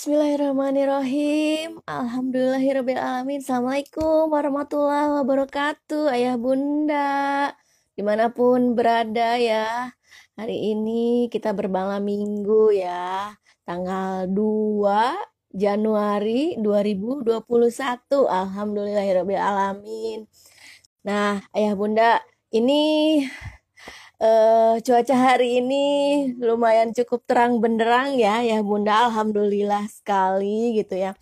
[0.00, 1.84] Bismillahirrahmanirrahim.
[1.84, 3.44] Alhamdulillahirrahmanirrahim.
[3.44, 6.16] Assalamualaikum warahmatullahi wabarakatuh.
[6.16, 7.52] Ayah bunda,
[7.92, 9.92] di mana pun berada ya.
[10.40, 13.36] Hari ini kita bermalam minggu ya.
[13.68, 17.44] Tanggal 2 Januari 2021.
[18.24, 20.24] Alhamdulillahirrahmanirrahim.
[21.04, 22.24] Nah, ayah bunda,
[22.56, 23.20] ini
[24.20, 25.84] uh, cuaca hari ini
[26.38, 29.08] lumayan cukup terang benderang ya ya Bunda.
[29.08, 31.16] Alhamdulillah sekali gitu ya.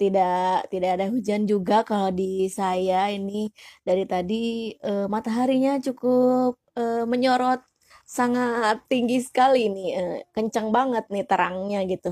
[0.00, 3.48] Tidak tidak ada hujan juga kalau di saya ini.
[3.86, 7.62] Dari tadi uh, mataharinya cukup uh, menyorot
[8.18, 12.08] sangat tinggi sekali nih, eh, kencang banget nih terangnya gitu.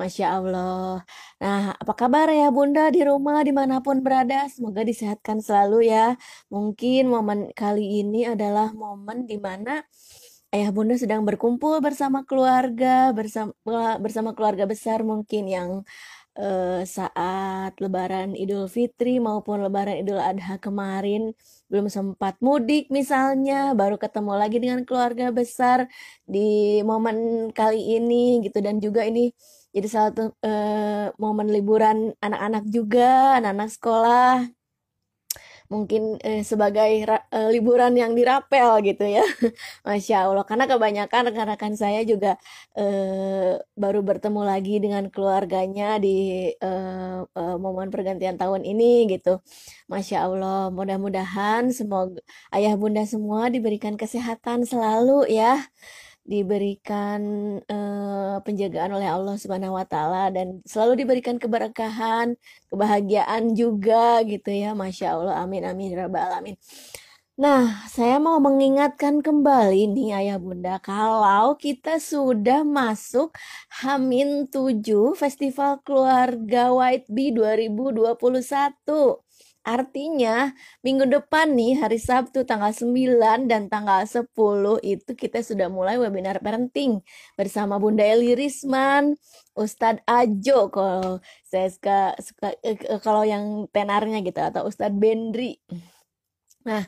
[0.00, 1.00] Masya Allah.
[1.42, 4.44] Nah, apa kabar ya Bunda di rumah di mana pun berada?
[4.52, 6.20] Semoga disehatkan selalu ya.
[6.52, 9.80] Mungkin momen kali ini adalah momen di mana
[10.54, 13.52] ayah bunda sedang berkumpul bersama keluarga, bersama
[14.00, 15.70] bersama keluarga besar mungkin yang
[16.38, 21.34] uh, saat Lebaran Idul Fitri maupun Lebaran Idul Adha kemarin
[21.70, 25.78] belum sempat mudik misalnya, baru ketemu lagi dengan keluarga besar
[26.24, 26.38] di
[26.90, 27.16] momen
[27.58, 28.58] kali ini gitu.
[28.66, 29.20] Dan juga ini
[29.74, 34.57] jadi salah satu uh, momen liburan anak-anak juga, anak-anak sekolah
[35.72, 39.24] mungkin eh, sebagai eh, liburan yang dirapel gitu ya.
[39.86, 40.44] Masya Allah.
[40.48, 42.36] Karena kebanyakan rekan-rekan saya juga
[42.76, 46.08] eh, baru bertemu lagi dengan keluarganya di
[46.56, 49.40] eh, eh, momen pergantian tahun ini gitu.
[49.92, 50.72] Masya Allah.
[50.72, 52.20] Mudah-mudahan semoga
[52.56, 55.68] ayah bunda semua diberikan kesehatan selalu ya
[56.28, 57.20] diberikan
[57.64, 62.36] uh, penjagaan oleh Allah Subhanahu wa taala dan selalu diberikan keberkahan,
[62.68, 64.76] kebahagiaan juga gitu ya.
[64.76, 65.34] Masya Allah.
[65.40, 66.56] Amin amin ya rabbal alamin.
[67.38, 73.30] Nah, saya mau mengingatkan kembali nih Ayah Bunda, kalau kita sudah masuk
[73.78, 79.27] Hamin 7 Festival Keluarga White Bee 2021.
[79.66, 84.30] Artinya minggu depan nih hari Sabtu tanggal 9 dan tanggal 10
[84.86, 87.04] itu kita sudah mulai webinar parenting
[87.36, 89.18] bersama Bunda Eli Risman,
[89.52, 95.60] Ustadz Ajo kalau saya suka, suka eh, kalau yang tenarnya gitu atau Ustadz Bendri.
[96.68, 96.84] Nah,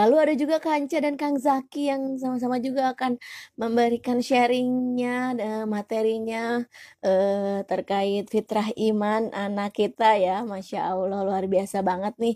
[0.00, 3.18] lalu ada juga Kanca dan Kang Zaki yang sama-sama juga akan
[3.60, 6.64] memberikan sharingnya, dan materinya
[7.04, 10.44] eh, terkait fitrah iman anak kita ya.
[10.46, 12.34] Masya Allah luar biasa banget nih.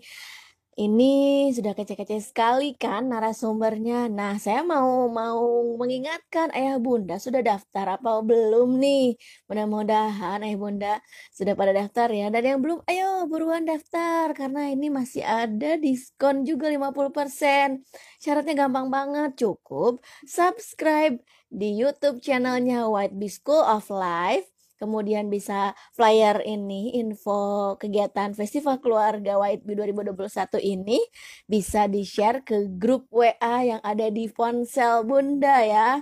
[0.77, 4.13] Ini sudah kece-kece sekali kan narasumbernya.
[4.13, 5.41] Nah, saya mau mau
[5.81, 9.17] mengingatkan ayah bunda sudah daftar apa belum nih?
[9.49, 10.93] Mudah-mudahan ayah bunda
[11.33, 12.29] sudah pada daftar ya.
[12.29, 17.81] Dan yang belum, ayo buruan daftar karena ini masih ada diskon juga 50%.
[18.21, 21.17] Syaratnya gampang banget, cukup subscribe
[21.49, 29.41] di YouTube channelnya White Bee of Life kemudian bisa flyer ini info kegiatan Festival Keluarga
[29.41, 31.01] White Bee 2021 ini
[31.49, 36.01] bisa di-share ke grup WA yang ada di ponsel Bunda ya.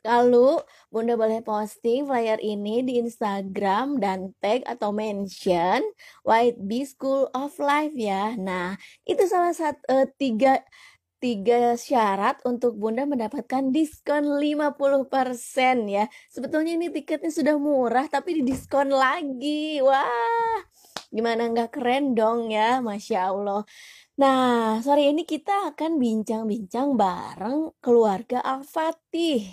[0.00, 5.84] Lalu Bunda boleh posting flyer ini di Instagram dan tag atau mention
[6.24, 8.32] White Bee School of Life ya.
[8.40, 10.64] Nah, itu salah satu uh, tiga
[11.20, 16.08] tiga syarat untuk Bunda mendapatkan diskon 50% ya.
[16.32, 19.84] Sebetulnya ini tiketnya sudah murah tapi didiskon lagi.
[19.84, 20.64] Wah,
[21.12, 23.62] gimana nggak keren dong ya, Masya Allah.
[24.16, 29.44] Nah, sore ini kita akan bincang-bincang bareng keluarga Al-Fatih.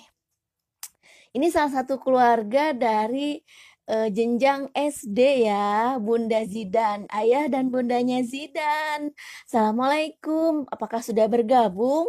[1.36, 3.38] Ini salah satu keluarga dari
[3.88, 9.16] uh, jenjang SD ya, Bunda Zidan, ayah dan bundanya Zidan.
[9.48, 12.06] Assalamualaikum, apakah sudah bergabung?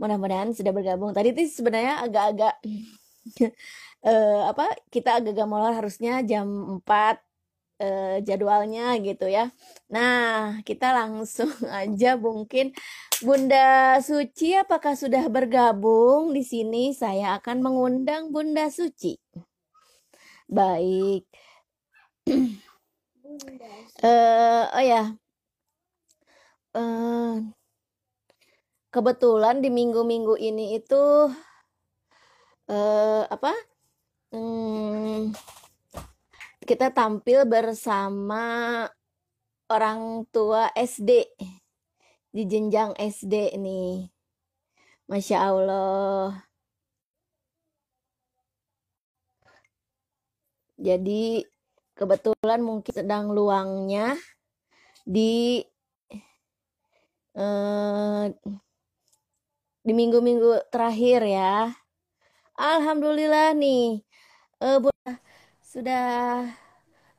[0.00, 1.12] Mudah-mudahan sudah bergabung.
[1.14, 2.54] Tadi itu sebenarnya agak-agak
[4.08, 4.66] uh, apa?
[4.88, 7.16] Kita agak-agak mulai harusnya jam 4 uh,
[7.82, 9.52] eh, jadwalnya gitu ya.
[9.92, 12.72] Nah, kita langsung aja mungkin
[13.22, 16.90] Bunda Suci apakah sudah bergabung di sini?
[16.96, 19.14] Saya akan mengundang Bunda Suci.
[20.52, 21.24] Baik.
[24.04, 25.16] uh, oh ya.
[26.76, 27.40] Uh,
[28.92, 31.32] kebetulan di minggu-minggu ini itu
[32.68, 33.52] uh, apa?
[34.28, 35.32] Hmm,
[36.68, 38.84] kita tampil bersama
[39.72, 41.32] orang tua SD
[42.28, 44.04] di jenjang SD nih.
[45.08, 46.51] Masya Allah.
[50.82, 51.46] Jadi
[51.94, 54.18] kebetulan mungkin sedang luangnya
[55.06, 55.62] di
[57.38, 58.26] eh,
[59.86, 61.70] di minggu-minggu terakhir ya.
[62.58, 64.02] Alhamdulillah nih,
[64.58, 64.78] eh,
[65.62, 66.50] sudah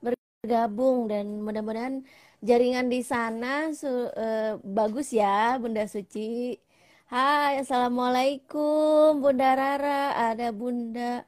[0.03, 2.03] bergabung dan mudah-mudahan
[2.43, 6.59] jaringan di sana uh, bagus ya Bunda Suci.
[7.07, 11.23] Hai, Assalamualaikum Bunda Rara, ada Bunda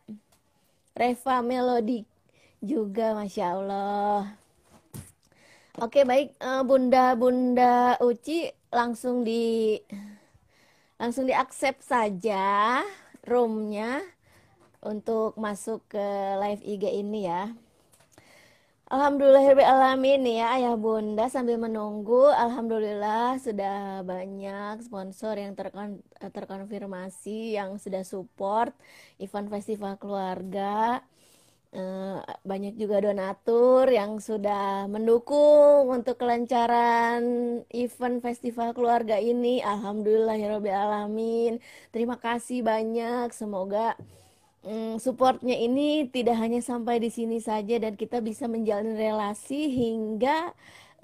[0.92, 2.15] Reva Melodi
[2.64, 4.36] juga, Masya Allah.
[5.76, 9.76] Oke baik, uh, Bunda Bunda Uci langsung di
[10.96, 12.80] langsung diaksep saja
[13.28, 14.00] roomnya
[14.80, 16.08] untuk masuk ke
[16.40, 17.52] live IG ini ya.
[18.86, 28.06] Alhamdulillahirrahmanirrahim ya ayah bunda sambil menunggu Alhamdulillah sudah banyak sponsor yang terkon terkonfirmasi yang sudah
[28.06, 28.78] support
[29.18, 31.02] event festival keluarga
[31.76, 32.18] eh,
[32.48, 37.22] banyak juga donatur yang sudah mendukung untuk kelancaran
[37.76, 41.60] event festival keluarga ini Alhamdulillahirrahmanirrahim
[41.92, 44.00] terima kasih banyak semoga
[44.66, 50.56] mm, supportnya ini tidak hanya sampai di sini saja dan kita bisa menjalin relasi hingga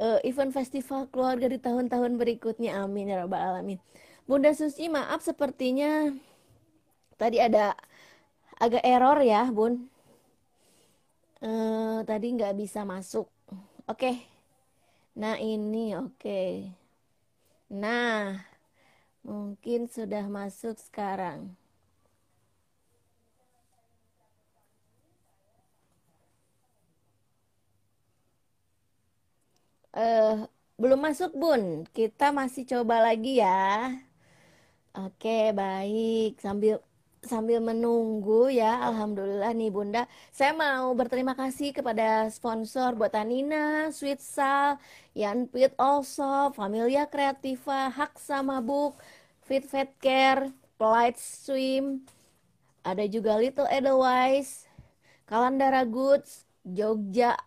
[0.01, 2.81] uh, event festival keluarga di tahun-tahun berikutnya.
[2.81, 3.77] Amin ya rabbal alamin.
[4.25, 6.09] Bunda Susi, maaf sepertinya
[7.21, 7.77] tadi ada
[8.57, 9.90] agak error ya, Bun.
[11.41, 13.27] Uh, tadi nggak bisa masuk.
[13.89, 13.97] Oke.
[13.97, 14.15] Okay.
[15.17, 16.15] Nah, ini oke.
[16.21, 16.49] Okay.
[17.71, 18.37] Nah,
[19.25, 21.57] mungkin sudah masuk sekarang.
[29.95, 30.47] uh,
[30.79, 33.91] belum masuk bun kita masih coba lagi ya
[34.97, 36.79] oke baik sambil
[37.21, 40.09] sambil menunggu ya Alhamdulillah nih Bunda.
[40.33, 44.81] Saya mau berterima kasih kepada sponsor Botanina, Sweet Sal,
[45.13, 48.97] Yanpit also, Familia Kreativa, Hak Sama Book,
[49.45, 50.49] Fit Fat Care,
[50.81, 52.01] Polite Swim,
[52.81, 54.65] ada juga Little Edelweiss,
[55.29, 57.37] Kalandara Goods, Jogja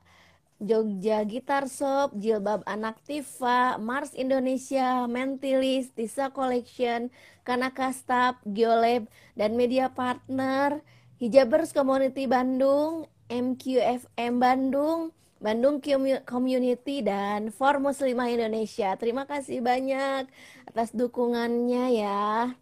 [0.62, 7.10] Jogja Gitar Shop, Jilbab Anak Tifa, Mars Indonesia, Mentilis, Tisa Collection,
[7.42, 10.80] Kanaka Staff, Geolab, dan media partner
[11.18, 15.76] Hijabers Community Bandung, MQFM Bandung, Bandung
[16.24, 18.96] Community, dan For Muslimah Indonesia.
[18.96, 20.24] Terima kasih banyak
[20.64, 22.56] atas dukungannya ya.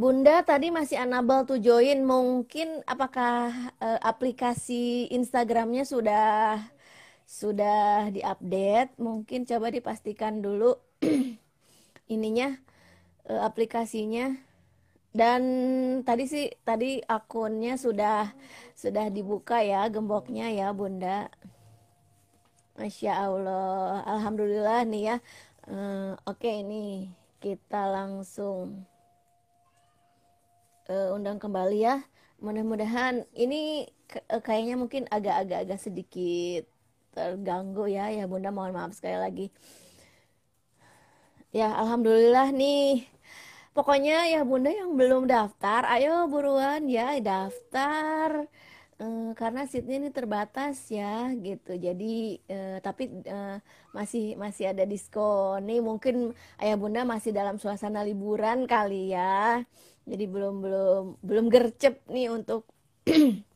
[0.00, 2.08] Bunda tadi masih unable to join.
[2.08, 3.52] Mungkin apakah
[3.84, 6.56] uh, aplikasi Instagramnya sudah
[7.28, 8.96] sudah diupdate?
[8.96, 10.72] Mungkin coba dipastikan dulu
[12.16, 12.56] ininya
[13.28, 14.40] uh, aplikasinya.
[15.12, 15.42] Dan
[16.08, 18.32] tadi sih tadi akunnya sudah
[18.72, 21.28] sudah dibuka ya gemboknya ya Bunda.
[22.80, 25.16] Masya Allah, Alhamdulillah nih ya.
[25.68, 27.12] Uh, Oke okay, ini
[27.44, 28.88] kita langsung
[30.90, 32.02] uh, undang kembali ya.
[32.42, 33.86] Mudah-mudahan ini
[34.26, 36.66] uh, kayaknya mungkin agak-agak sedikit
[37.14, 38.10] terganggu ya.
[38.10, 39.46] Ya Bunda mohon maaf sekali lagi.
[41.54, 43.06] Ya alhamdulillah nih.
[43.70, 48.50] Pokoknya ya Bunda yang belum daftar, ayo buruan ya daftar
[49.00, 52.14] uh, karena seatnya ini terbatas ya gitu jadi
[52.46, 53.58] uh, tapi uh,
[53.96, 59.64] masih masih ada diskon nih mungkin ayah bunda masih dalam suasana liburan kali ya
[60.10, 62.66] jadi belum belum belum gercep nih untuk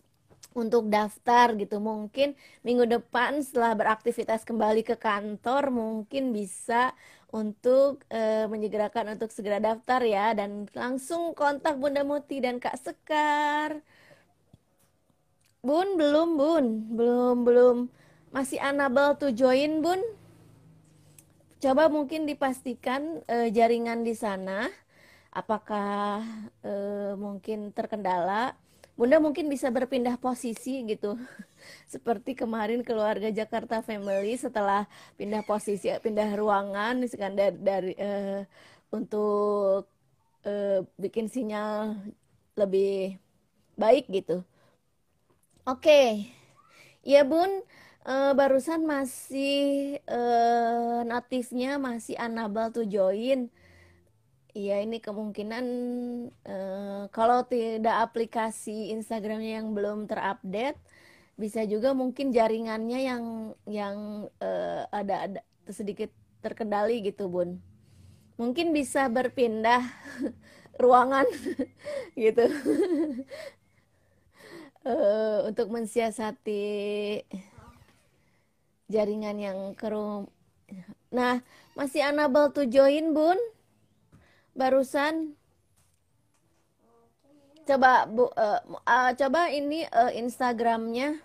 [0.54, 1.82] untuk daftar gitu.
[1.82, 6.94] Mungkin minggu depan setelah beraktivitas kembali ke kantor mungkin bisa
[7.34, 10.30] untuk e, menyegerakan untuk segera daftar ya.
[10.38, 13.82] Dan langsung kontak Bunda Muti dan Kak Sekar.
[15.58, 16.64] Bun belum Bun.
[16.94, 17.76] Belum belum.
[18.30, 19.98] Masih unable to join Bun.
[21.58, 24.70] Coba mungkin dipastikan e, jaringan di sana
[25.34, 26.22] apakah
[26.62, 26.72] e,
[27.18, 28.54] mungkin terkendala?
[28.94, 31.18] Bunda mungkin bisa berpindah posisi gitu.
[31.92, 34.86] Seperti kemarin keluarga Jakarta Family setelah
[35.18, 38.10] pindah posisi pindah ruangan misalkan dari, dari e,
[38.94, 39.90] untuk
[40.46, 41.98] e, bikin sinyal
[42.54, 43.18] lebih
[43.74, 44.46] baik gitu.
[45.66, 45.82] Oke.
[45.82, 46.08] Okay.
[47.02, 47.50] ya Bun.
[48.04, 53.48] Uh, barusan masih uh, notifnya masih unable to join
[54.54, 55.66] Iya, ini kemungkinan
[56.46, 60.78] uh, kalau tidak aplikasi Instagramnya yang belum terupdate,
[61.34, 63.24] bisa juga mungkin jaringannya yang
[63.66, 63.96] yang
[64.38, 65.40] uh, ada ada
[65.74, 66.06] sedikit
[66.38, 67.58] terkendali gitu, Bun.
[68.38, 69.82] Mungkin bisa berpindah
[70.82, 71.26] ruangan
[72.14, 72.46] gitu
[74.86, 76.62] uh, untuk mensiasati
[78.86, 80.30] jaringan yang kerum.
[81.10, 81.42] Nah,
[81.74, 83.38] masih unable to join, Bun?
[84.54, 85.34] Barusan.
[87.64, 91.20] Coba Bu uh, uh, coba ini uh, Instagramnya.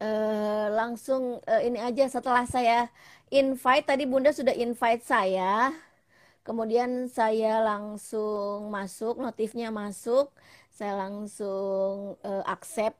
[0.00, 2.88] Uh, langsung uh, ini aja setelah saya
[3.28, 3.86] invite.
[3.86, 5.70] Tadi Bunda sudah invite saya.
[6.40, 10.32] Kemudian saya langsung masuk, notifnya masuk,
[10.72, 12.96] saya langsung uh, accept.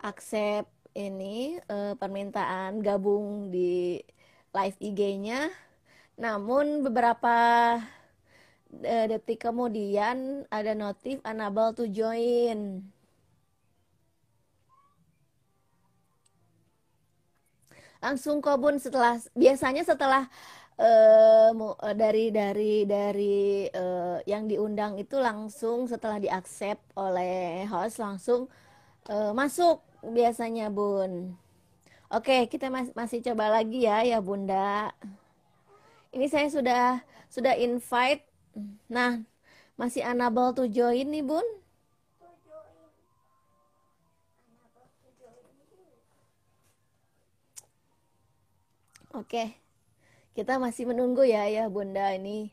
[0.00, 4.00] Accept ini uh, permintaan gabung di
[4.56, 5.52] live IG-nya.
[6.16, 7.36] Namun beberapa
[8.72, 12.84] uh, detik kemudian ada notif unable to join.
[18.02, 20.26] Langsung kobun setelah biasanya setelah
[20.74, 21.54] uh,
[21.94, 28.50] dari dari dari uh, yang diundang itu langsung setelah diaksep oleh host langsung
[29.06, 31.38] uh, masuk biasanya Bun.
[32.12, 34.92] Oke, kita mas masih coba lagi ya ya Bunda.
[36.12, 36.84] Ini saya sudah
[37.32, 38.32] sudah invite
[38.92, 39.24] Nah,
[39.80, 41.44] masih unable to join nih, Bun.
[49.12, 49.60] Oke,
[50.32, 52.48] kita masih menunggu ya, ya Bunda ini.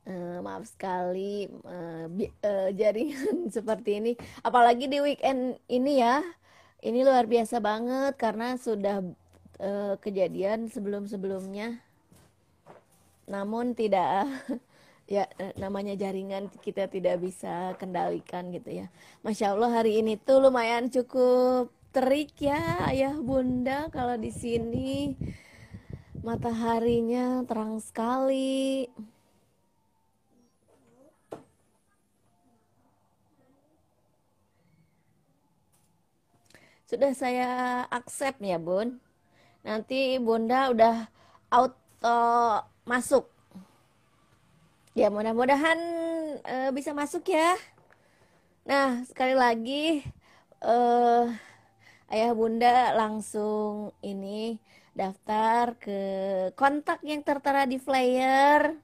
[0.00, 2.08] Uh, maaf sekali uh,
[2.42, 4.12] uh, jaringan seperti ini.
[4.42, 6.24] Apalagi di weekend ini ya,
[6.82, 9.06] ini luar biasa banget karena sudah
[9.62, 11.89] uh, kejadian sebelum-sebelumnya.
[13.30, 14.26] Namun tidak
[15.14, 18.86] ya eh, namanya jaringan kita tidak bisa kendalikan gitu ya.
[19.22, 25.14] Masya Allah hari ini tuh lumayan cukup terik ya ayah bunda kalau di sini
[26.26, 28.90] mataharinya terang sekali.
[36.90, 37.50] Sudah saya
[37.86, 38.98] accept ya bun.
[39.62, 41.06] Nanti bunda udah
[41.54, 42.18] auto
[42.90, 43.30] masuk
[44.90, 45.78] Ya mudah-mudahan
[46.42, 47.54] uh, bisa masuk ya.
[48.66, 50.02] Nah sekali lagi
[50.66, 51.30] uh,
[52.10, 54.58] ayah bunda langsung ini
[54.98, 56.00] daftar ke
[56.58, 58.82] kontak yang tertera di flyer.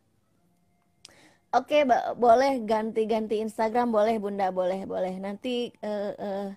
[1.50, 1.88] Oke,
[2.20, 5.14] boleh ganti-ganti Instagram, boleh bunda, boleh, boleh.
[5.18, 6.48] Nanti uh, uh,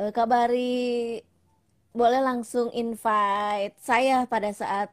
[0.00, 1.20] uh, kabari,
[1.92, 4.88] boleh langsung invite saya pada saat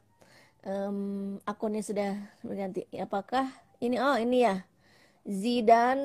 [0.68, 2.12] um, akunnya sudah
[2.44, 2.88] berganti.
[2.96, 3.48] Apakah
[3.84, 4.64] ini oh ini ya.
[5.24, 6.00] Zidan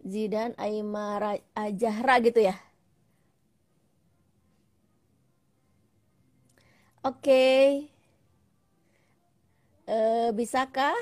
[0.00, 2.56] Zidan Aymara Ajahra gitu ya.
[7.02, 7.18] Oke.
[7.18, 7.66] Okay.
[9.90, 10.94] Uh, eh, bisakah?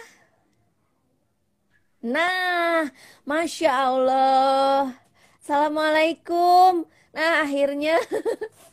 [2.01, 2.89] Nah,
[3.29, 4.97] Masya Allah.
[5.39, 6.89] Assalamualaikum.
[7.13, 8.01] Nah, akhirnya.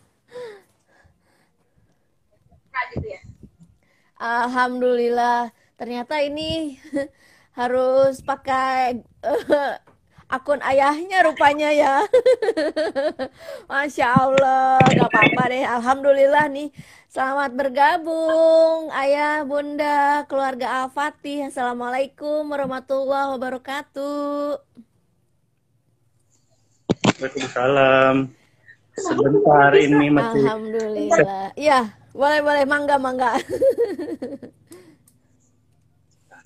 [2.93, 3.21] gitu ya.
[4.17, 5.53] Alhamdulillah.
[5.77, 6.81] Ternyata ini
[7.59, 9.73] harus pakai uh,
[10.27, 11.95] akun ayahnya rupanya ya.
[13.71, 15.63] Masya Allah, gak apa-apa deh.
[15.63, 16.69] Alhamdulillah nih,
[17.07, 21.47] selamat bergabung ayah, bunda, keluarga Al-Fatih.
[21.47, 24.59] Assalamualaikum warahmatullahi wabarakatuh.
[27.17, 28.15] Waalaikumsalam.
[28.97, 30.41] Sebentar ini masih.
[30.41, 31.53] Alhamdulillah.
[31.53, 31.79] Iya.
[32.17, 32.65] Boleh, boleh.
[32.65, 33.37] Mangga, mangga.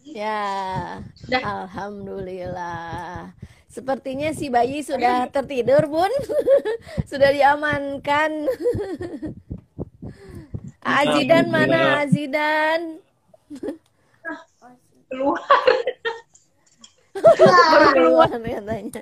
[0.04, 1.00] ya,
[1.32, 3.32] Alhamdulillah.
[3.72, 6.12] Sepertinya si bayi sudah tertidur, Bun.
[7.10, 8.44] sudah diamankan.
[10.84, 13.00] Azidan mana Azidan?
[15.08, 15.40] Keluar.
[17.16, 19.00] Baru keluar katanya.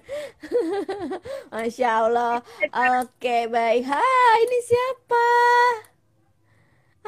[1.50, 2.46] Masya Allah.
[3.02, 3.90] Oke, baik.
[3.90, 5.26] Hai, ini siapa?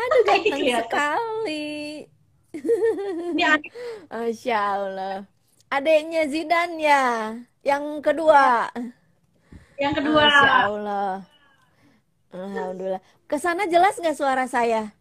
[0.02, 1.70] Aduh ganteng sekali.
[4.12, 5.18] Masya Allah.
[5.72, 8.68] Adiknya Zidan ya, yang kedua.
[9.80, 10.26] Yang kedua.
[10.28, 11.12] Masya Allah.
[12.32, 13.04] Alhamdulillah.
[13.30, 14.92] Ke sana jelas nggak suara saya?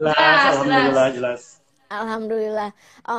[0.00, 1.42] Jelas, Alhamdulillah jelas.
[1.88, 2.70] Alhamdulillah.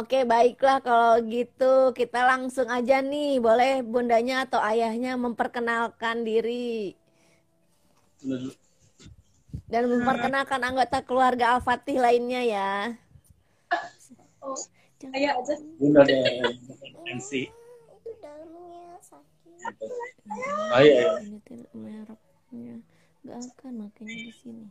[0.02, 3.38] Oke, baiklah kalau gitu kita langsung aja nih.
[3.38, 6.98] Boleh bundanya atau ayahnya memperkenalkan diri
[9.70, 12.72] dan memperkenalkan anggota keluarga Al-Fatih lainnya ya.
[14.42, 14.58] Oh,
[15.14, 15.54] ayo aja.
[15.78, 16.16] Bunda ada
[17.06, 17.54] MC.
[20.74, 21.06] Ayo, ayo.
[21.76, 22.82] Mereknya
[23.20, 24.64] nggak akan makanya di sini.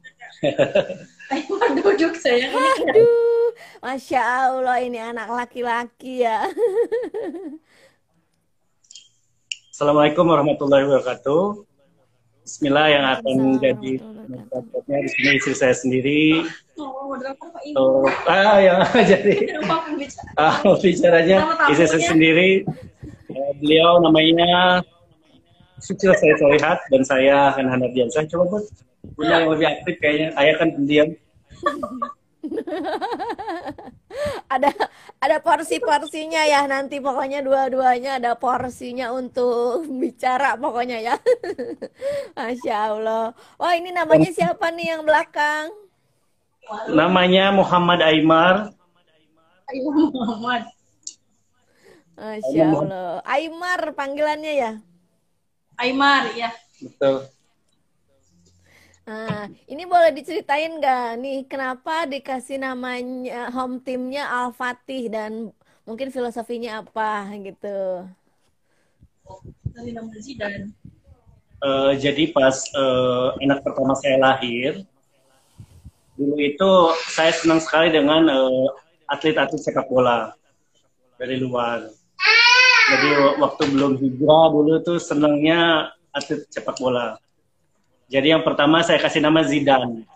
[1.37, 2.49] Ayo duduk saya.
[2.49, 3.53] Aduh,
[3.85, 6.43] masya Allah ini anak laki-laki ya.
[9.73, 11.68] Assalamualaikum warahmatullahi wabarakatuh.
[12.49, 16.49] Bismillah yang akan jadi moderatornya di sini istri saya sendiri.
[16.81, 17.77] Oh, moderator Pak ini.
[17.77, 18.81] Oh, ah yang
[19.13, 19.53] jadi
[20.41, 22.65] ah, bicaranya istri saya sendiri.
[23.29, 24.81] Eh, beliau namanya
[25.77, 28.25] Sucil saya lihat dan saya Hen Hanardiansyah.
[28.33, 28.65] Coba buat
[29.13, 30.33] Bunda yang lebih aktif kayaknya.
[30.41, 31.13] Ayah kan pendiam.
[34.55, 34.71] ada
[35.19, 41.15] ada porsi-porsinya ya nanti pokoknya dua-duanya ada porsinya untuk bicara pokoknya ya.
[42.39, 43.37] Masya Allah.
[43.61, 45.71] Wah ini namanya siapa nih yang belakang?
[46.93, 48.77] Namanya Muhammad Aymar.
[49.69, 50.69] Ayo Muhammad.
[52.19, 53.11] Masya Allah.
[53.25, 54.73] Aymar panggilannya ya.
[55.79, 56.51] Aymar, ya.
[56.83, 57.31] Betul.
[59.09, 65.49] Nah, ini boleh diceritain nggak nih kenapa dikasih namanya home teamnya Al Fatih dan
[65.89, 68.05] mungkin filosofinya apa gitu.
[70.21, 70.77] Zidan.
[71.59, 74.85] Eh, jadi pas eh, anak pertama saya lahir,
[76.21, 76.71] dulu itu
[77.09, 78.69] saya senang sekali dengan eh,
[79.09, 80.37] atlet-atlet sepak bola
[81.17, 81.89] dari luar.
[82.93, 83.09] Jadi
[83.41, 87.17] waktu belum hijrah dulu tuh senangnya atlet sepak bola.
[88.09, 90.09] Jadi yang pertama saya kasih nama Zidane.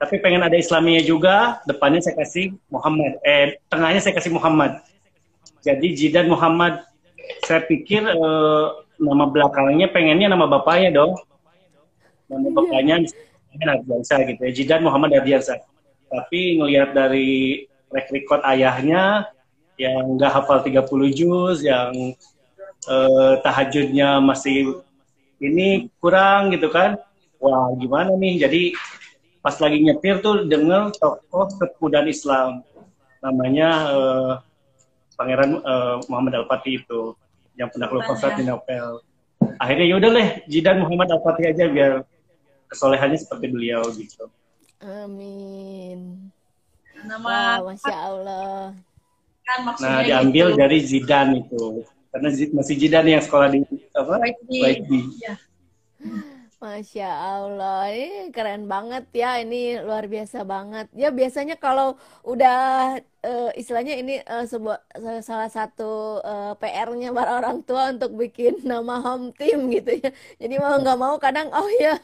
[0.00, 3.20] Tapi pengen ada Islaminya juga, depannya saya kasih Muhammad.
[3.20, 4.80] Eh, tengahnya saya kasih Muhammad.
[5.60, 6.80] Jadi Zidane Muhammad.
[7.44, 11.20] Saya pikir eh, nama belakangnya pengennya nama bapaknya dong.
[12.32, 14.52] Nama bapaknya misalnya Ardiansa gitu ya.
[14.56, 15.60] Zidane Muhammad Ardiansa.
[16.08, 19.28] Tapi ngelihat dari track record ayahnya
[19.76, 22.16] yang nggak hafal 30 juz, yang
[22.88, 24.80] eh, tahajudnya masih
[25.44, 26.96] ini kurang gitu kan.
[27.40, 28.44] Wah, gimana nih?
[28.44, 28.62] Jadi
[29.40, 31.48] pas lagi nyetir tuh denger tokoh
[31.80, 32.60] kemudahan Islam
[33.24, 34.32] namanya eh,
[35.16, 37.16] Pangeran eh, Muhammad Al-Fatih itu
[37.56, 39.00] yang pernah keluar Konstantinopel.
[39.56, 41.92] Akhirnya yaudah deh, Jidan Muhammad Al-Fatih aja biar
[42.68, 44.28] kesolehannya seperti beliau gitu.
[44.80, 46.28] Amin.
[47.04, 48.72] Nama Wah, Masya Allah.
[49.40, 50.58] kan maksudnya Nah, diambil gitu.
[50.60, 51.64] dari Zidane itu.
[52.12, 53.60] Karena masih Zidane yang sekolah di
[53.96, 54.14] apa?
[54.20, 54.58] Baik di.
[54.60, 55.00] Baik di.
[55.20, 55.34] Ya.
[56.64, 60.84] Masya Allah, ini keren banget ya, ini luar biasa banget.
[61.02, 61.86] Ya biasanya kalau
[62.30, 62.52] udah
[63.24, 68.64] eh, istilahnya ini eh, sebuah sa- salah satu eh, PR-nya para orang tua untuk bikin
[68.64, 70.10] nama home team gitu ya.
[70.40, 71.96] Jadi mau nggak mau kadang oh ya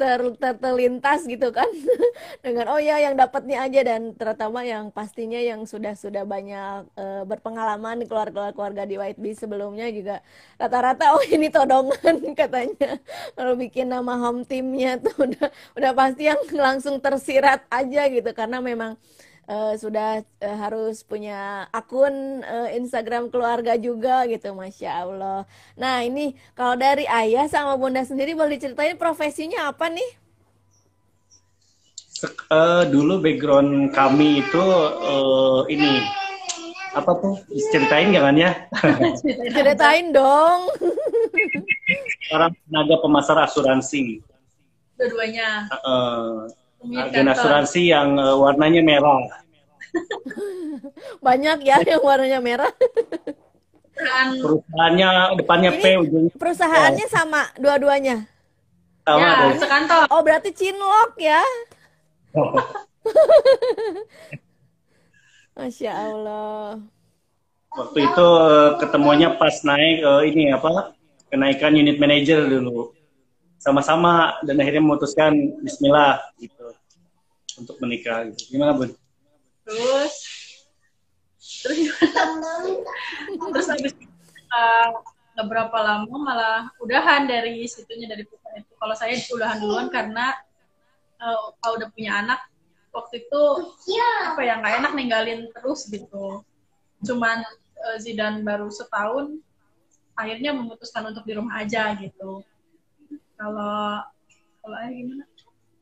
[0.00, 1.68] ter, ter- terlintas gitu kan.
[2.44, 3.80] Dengan oh ya yang dapatnya aja.
[3.84, 9.36] Dan terutama yang pastinya yang sudah sudah banyak eh, berpengalaman di keluarga-keluarga di White Bee
[9.36, 10.20] sebelumnya juga
[10.60, 12.98] rata-rata oh ini todongan katanya.
[13.36, 18.30] Kalau bikin nama home teamnya tuh udah udah pasti yang langsung tersirat aja gitu.
[18.36, 18.96] Karena memang
[19.48, 26.36] eh, sudah eh, harus punya akun eh, Instagram keluarga juga gitu Masya Allah nah ini
[26.52, 30.10] kalau dari ayah sama bunda sendiri boleh diceritain profesinya apa nih
[32.12, 34.64] Sek- eh, dulu background kami itu
[35.02, 36.04] eh, ini
[36.88, 37.36] apa tuh?
[37.70, 38.50] Ceritain jangan ya?
[39.54, 40.66] ceritain dong
[42.32, 44.18] Orang tenaga pemasar asuransi.
[44.98, 45.68] Dua-duanya.
[45.70, 49.18] Pemilik agen asuransi yang eh, warnanya merah.
[51.26, 52.68] banyak ya yang warnanya merah
[53.96, 55.10] Perusahaan Perusahaannya
[55.40, 58.28] depannya P, Ini ujungnya perusahaannya sama dua-duanya
[59.02, 59.58] sama ya, deh.
[59.58, 60.04] sekantor.
[60.12, 61.40] oh berarti Cinlok ya
[65.58, 66.78] Masya Allah
[67.78, 70.96] Waktu itu eh, ketemunya pas naik eh, ini apa?
[71.28, 72.96] Kenaikan unit manager dulu.
[73.60, 76.57] Sama-sama dan akhirnya memutuskan bismillah gitu
[77.58, 78.56] untuk menikah gitu.
[78.56, 78.90] Gimana, Bun?
[79.66, 80.14] Terus
[81.38, 81.78] terus
[83.40, 83.92] terus habis
[84.52, 84.90] uh,
[85.38, 88.72] berapa lama malah udahan dari situnya dari perusahaan itu.
[88.74, 90.34] Kalau saya udahan duluan karena
[91.22, 92.40] uh, kalau udah punya anak
[92.90, 93.42] waktu itu
[94.26, 96.42] apa ya nggak enak ninggalin terus gitu.
[97.06, 97.44] Cuman
[97.86, 99.38] uh, Zidan baru setahun
[100.18, 102.42] akhirnya memutuskan untuk di rumah aja gitu.
[103.38, 104.02] Kalau
[104.58, 105.24] kalau gimana?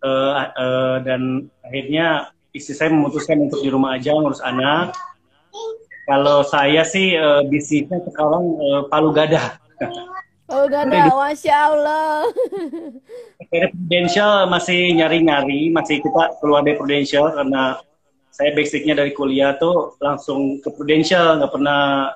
[0.04, 4.92] Eh, eh, dan akhirnya istri saya memutuskan untuk di rumah aja ngurus anak.
[6.04, 9.56] Kalau saya sih eh, bisnisnya sekarang eh, palu gada.
[10.46, 12.30] Oh gak ada, Masya Allah
[13.50, 17.82] Prudential masih nyari-nyari, masih kita keluar dari Prudential karena
[18.30, 22.14] saya basicnya dari kuliah tuh langsung ke Prudential, nggak pernah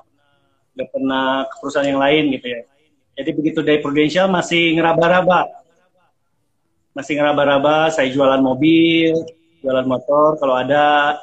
[0.79, 2.61] nggak pernah ke perusahaan yang lain gitu ya.
[3.19, 5.60] Jadi begitu dari Prudential masih ngeraba-raba,
[6.95, 7.91] masih ngeraba-raba.
[7.91, 9.15] Saya jualan mobil,
[9.63, 11.17] jualan motor, kalau ada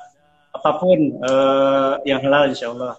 [0.53, 2.97] apa pun eh, yang halal insya Allah.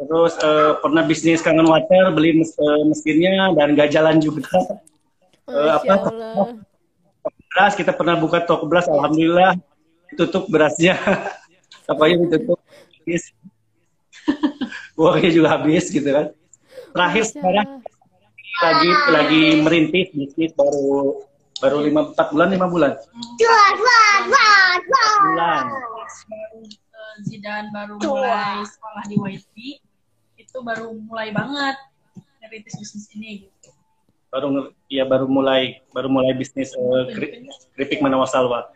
[0.00, 4.48] Terus eh, pernah bisnis kangen water, beli mes- eh, mesinnya dan gak jalan juga.
[5.50, 6.14] uh, apa
[7.50, 9.58] beras kita pernah buka toko beras alhamdulillah
[10.14, 10.96] tutup berasnya
[11.92, 12.58] apa yang ditutup
[15.00, 16.30] uangnya juga habis gitu kan
[16.94, 17.68] terakhir sekarang
[18.60, 21.26] lagi lagi merintis bisnis baru
[21.60, 22.92] baru lima empat bulan lima bulan?
[25.20, 25.64] Bulan.
[27.20, 29.54] Zidan baru mulai sekolah di YP
[30.40, 31.76] itu baru mulai banget
[32.40, 33.70] merintis bisnis ini gitu.
[34.32, 37.04] Baru ya baru mulai baru mulai bisnis uh,
[37.76, 38.72] keripik mana salwa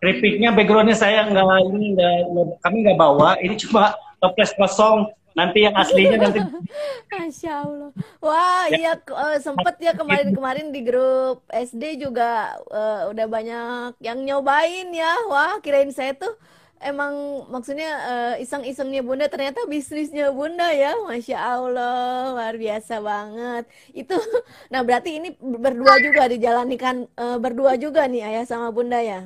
[0.00, 2.14] keripiknya backgroundnya saya nggak ini nggak
[2.60, 6.40] kami nggak bawa ini cuma toples kosong nanti yang aslinya nanti
[7.12, 7.90] Masya Allah
[8.24, 8.76] wah ya.
[8.80, 15.12] iya uh, sempet ya kemarin-kemarin di grup SD juga uh, udah banyak yang nyobain ya
[15.28, 16.32] wah kirain saya tuh
[16.80, 23.64] emang maksudnya uh, iseng-isengnya Bunda ternyata bisnisnya Bunda ya, Masya Allah, luar biasa banget.
[23.96, 24.12] Itu,
[24.72, 29.24] nah berarti ini berdua juga dijalanikan uh, berdua juga nih Ayah sama Bunda ya?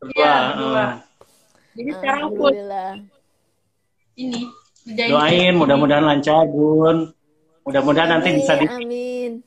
[0.00, 0.16] Berdua.
[0.16, 0.86] Ya, berdua.
[1.76, 2.52] Jadi sekarang pun
[4.18, 4.50] ini
[4.96, 7.12] doain mudah-mudahan lancar Bun.
[7.68, 9.44] Mudah-mudahan nanti bisa di Amin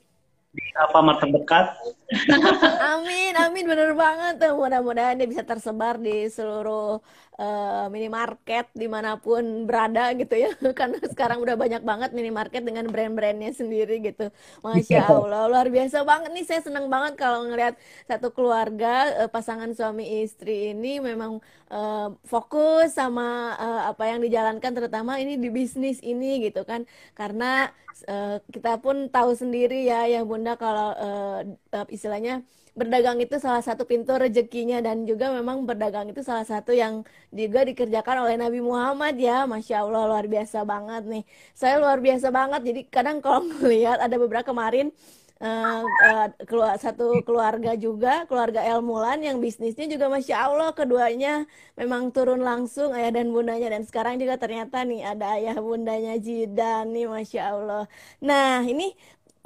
[0.76, 1.76] Alfamart terdekat.
[2.96, 4.44] amin, amin bener banget.
[4.52, 7.00] Mudah-mudahan dia bisa tersebar di seluruh
[7.40, 10.52] uh, minimarket di mana pun berada gitu ya.
[10.80, 14.28] Karena sekarang udah banyak banget minimarket dengan brand-brandnya sendiri gitu.
[14.64, 16.46] Masya Allah, luar biasa banget nih.
[16.48, 21.40] Saya senang banget kalau ngeliat satu keluarga uh, pasangan suami istri ini memang
[21.72, 26.84] uh, fokus sama uh, apa yang dijalankan, terutama ini di bisnis ini gitu kan.
[27.16, 27.72] Karena
[28.08, 31.42] uh, kita pun tahu sendiri ya ya Bunda kalau uh,
[31.90, 34.78] istilahnya berdagang itu salah satu pintu rezekinya.
[34.86, 39.50] Dan juga memang berdagang itu salah satu yang juga dikerjakan oleh Nabi Muhammad ya.
[39.50, 41.24] Masya Allah luar biasa banget nih.
[41.58, 42.62] Saya luar biasa banget.
[42.70, 44.94] Jadi kadang kalau melihat ada beberapa kemarin
[45.42, 51.50] uh, uh, keluar satu keluarga juga keluarga El Mulan yang bisnisnya juga masya Allah keduanya
[51.76, 53.68] memang turun langsung ayah dan bundanya.
[53.74, 57.84] Dan sekarang juga ternyata nih ada ayah bundanya Jidan nih masya Allah.
[58.24, 58.94] Nah ini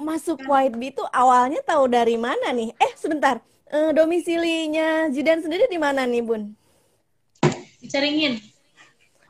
[0.00, 2.72] masuk White Bee itu awalnya tahu dari mana nih?
[2.80, 3.40] Eh sebentar.
[3.66, 6.54] Uh, domisilinya Jidan sendiri di mana nih bun?
[7.82, 8.38] Di Caringin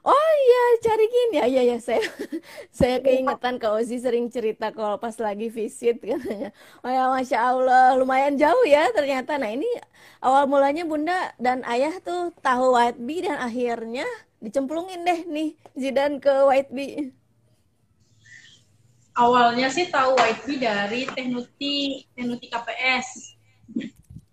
[0.07, 1.77] Oh iya, cari gini ya, iya ya.
[1.83, 1.99] Saya
[2.79, 6.55] saya keingetan kalau Ozi sering cerita kalau pas lagi visit katanya.
[6.87, 9.35] Oh ya, masya Allah, lumayan jauh ya ternyata.
[9.35, 9.67] Nah ini
[10.23, 14.07] awal mulanya Bunda dan Ayah tuh tahu White Bee dan akhirnya
[14.39, 17.11] dicemplungin deh nih Zidan ke White Bee.
[19.17, 23.33] Awalnya sih tahu Bee dari Tehnuti Tehnuti KPS,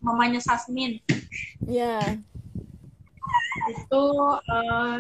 [0.04, 1.00] mamanya Sasmin.
[1.64, 2.20] Ya.
[3.72, 4.04] Itu
[4.44, 4.98] uh,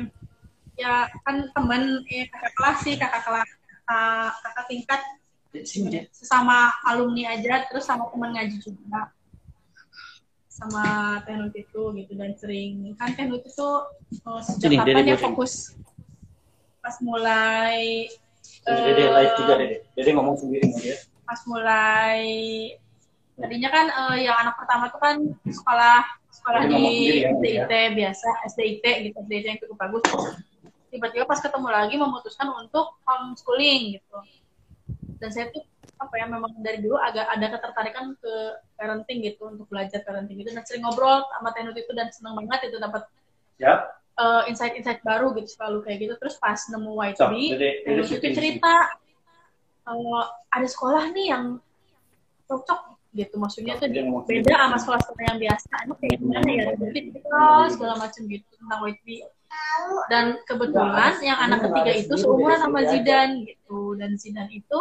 [0.79, 3.49] ya kan temen eh, kakak kelas sih kakak kelas
[3.83, 5.01] kakak, kakak tingkat.
[6.15, 9.11] Sesama alumni aja terus sama teman ngaji juga.
[10.47, 12.95] Sama teknik itu gitu dan sering.
[12.95, 13.67] Kan teknik itu
[14.23, 15.75] oh, sejak kapan dia fokus?
[16.79, 18.07] Pas mulai
[18.63, 19.77] Dede uh, live juga Dede.
[19.95, 20.95] Dede ngomong sendiri ya.
[21.27, 22.23] Pas mulai
[23.33, 25.15] tadinya kan uh, yang anak pertama tuh kan
[25.47, 27.89] sekolah sekolah Dede di ya, SDIT ya.
[27.91, 30.05] biasa SDIT gitu SDIT yang cukup bagus
[30.93, 34.17] tiba-tiba pas ketemu lagi memutuskan untuk homeschooling gitu
[35.17, 35.65] dan saya tuh
[35.97, 38.33] apa ya memang dari dulu agak ada ketertarikan ke
[38.75, 42.69] parenting gitu untuk belajar parenting itu dan sering ngobrol sama Tenut itu dan senang banget
[42.69, 43.07] itu dapat
[43.55, 43.87] ya.
[44.17, 46.13] Uh, insight-insight baru gitu selalu kayak gitu.
[46.19, 48.73] Terus pas nemu White so, Tenut itu cerita
[49.89, 50.23] uh,
[50.53, 51.45] ada sekolah nih yang
[52.49, 53.93] cocok gitu maksudnya tuh
[54.25, 55.73] beda sama sekolah-sekolah yang biasa.
[55.85, 56.65] Ini kayak gimana ya?
[57.69, 59.01] segala macam gitu tentang White
[60.09, 63.97] dan kebetulan yang anak ketiga itu seumuran sama Zidan gitu.
[63.97, 64.77] Dan Zidan itu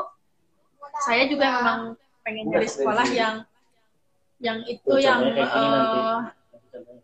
[1.05, 1.81] saya juga memang
[2.23, 3.35] pengen cari sekolah yang
[4.43, 6.29] yang itu yang uh,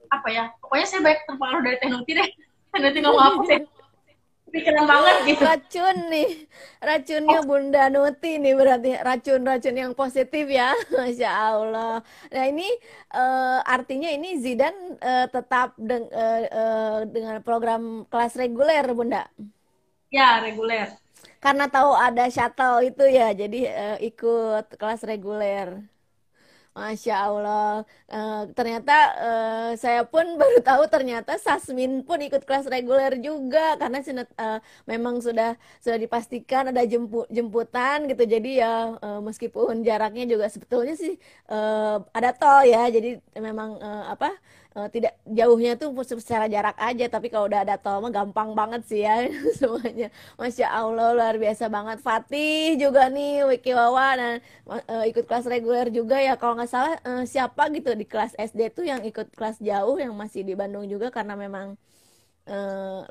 [0.09, 2.29] apa ya pokoknya saya baik terpengaruh dari teknologi deh
[2.83, 3.61] nanti ngomong apa sih
[4.51, 5.43] pikiran banget gitu.
[5.45, 6.31] Racun nih,
[6.81, 12.01] racunnya Bunda Nuti nih berarti racun-racun yang positif ya, masya Allah.
[12.33, 12.69] Nah ini
[13.13, 19.29] uh, artinya ini Zidan uh, tetap deng uh, uh, dengan program kelas reguler Bunda.
[20.09, 20.97] Ya reguler.
[21.39, 25.85] Karena tahu ada shuttle itu ya, jadi uh, ikut kelas reguler.
[26.79, 27.83] Masya Allah.
[28.07, 33.99] Uh, ternyata uh, saya pun baru tahu ternyata Sasmin pun ikut kelas reguler juga karena
[34.39, 38.23] uh, memang sudah sudah dipastikan ada jemput jemputan gitu.
[38.23, 41.19] Jadi ya uh, meskipun jaraknya juga sebetulnya sih
[41.51, 42.87] uh, ada tol ya.
[42.87, 44.31] Jadi memang uh, apa
[44.79, 48.83] uh, tidak jauhnya tuh secara jarak aja tapi kalau udah ada tol mah gampang banget
[48.87, 49.27] sih ya
[49.59, 50.09] semuanya.
[50.39, 51.99] Masya allah luar biasa banget.
[52.07, 54.33] Fatih juga nih Wiki Wawa dan
[54.71, 56.39] uh, ikut kelas reguler juga ya.
[56.39, 60.15] Kalau nggak salah uh, siapa gitu di kelas SD tuh yang ikut kelas jauh yang
[60.15, 61.75] masih di Bandung juga karena memang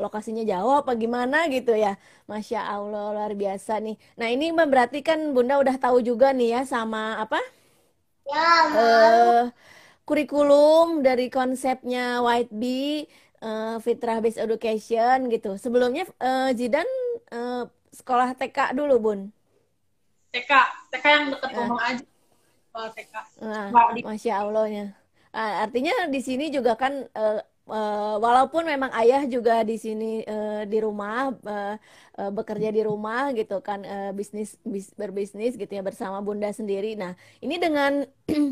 [0.01, 1.93] lokasinya jauh apa gimana gitu ya.
[2.25, 3.93] Masya Allah luar biasa nih.
[4.17, 7.37] Nah ini berarti kan Bunda udah tahu juga nih ya sama apa?
[8.27, 9.41] Ya, uh,
[10.07, 13.11] kurikulum dari konsepnya White Bee
[13.43, 15.59] uh, Fitrah Based Education gitu.
[15.59, 16.87] Sebelumnya uh, Jidan
[17.35, 19.19] uh, sekolah TK dulu, Bun.
[20.31, 20.51] TK,
[20.95, 21.57] TK yang dekat uh.
[21.59, 22.05] rumah aja.
[22.71, 23.13] Sekolah TK.
[23.43, 23.67] Uh,
[24.07, 24.85] Masya Allahnya.
[25.35, 30.63] Uh, artinya di sini juga kan uh, uh, walaupun memang ayah juga di sini uh,
[30.63, 31.75] di rumah uh,
[32.17, 36.95] uh, bekerja di rumah gitu kan uh, bisnis bis, berbisnis gitu ya bersama bunda sendiri.
[36.95, 38.07] Nah ini dengan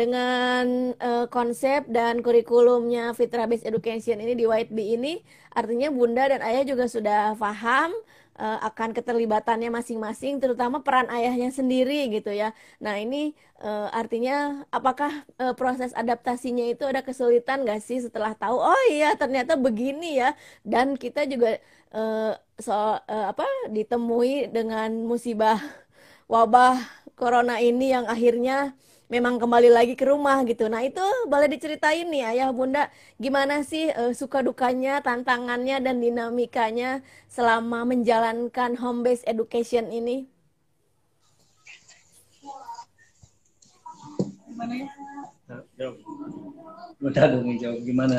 [0.00, 5.18] dengan uh, konsep dan kurikulumnya Fitra Based Education ini di White Bee ini
[5.50, 7.90] artinya Bunda dan Ayah juga sudah paham
[8.36, 12.54] uh, akan keterlibatannya masing-masing terutama peran ayahnya sendiri gitu ya.
[12.78, 18.56] Nah, ini uh, artinya apakah uh, proses adaptasinya itu ada kesulitan gak sih setelah tahu
[18.56, 21.60] oh iya ternyata begini ya dan kita juga
[21.92, 25.60] uh, so uh, apa ditemui dengan musibah
[26.26, 26.80] wabah
[27.14, 28.72] corona ini yang akhirnya
[29.10, 30.70] memang kembali lagi ke rumah gitu.
[30.70, 32.86] Nah itu boleh diceritain nih ayah bunda
[33.18, 40.30] gimana sih uh, suka dukanya, tantangannya dan dinamikanya selama menjalankan home based education ini?
[44.46, 44.88] Gimana ya?
[45.74, 45.96] Jawab.
[47.02, 48.18] Bunda dong jawab gimana?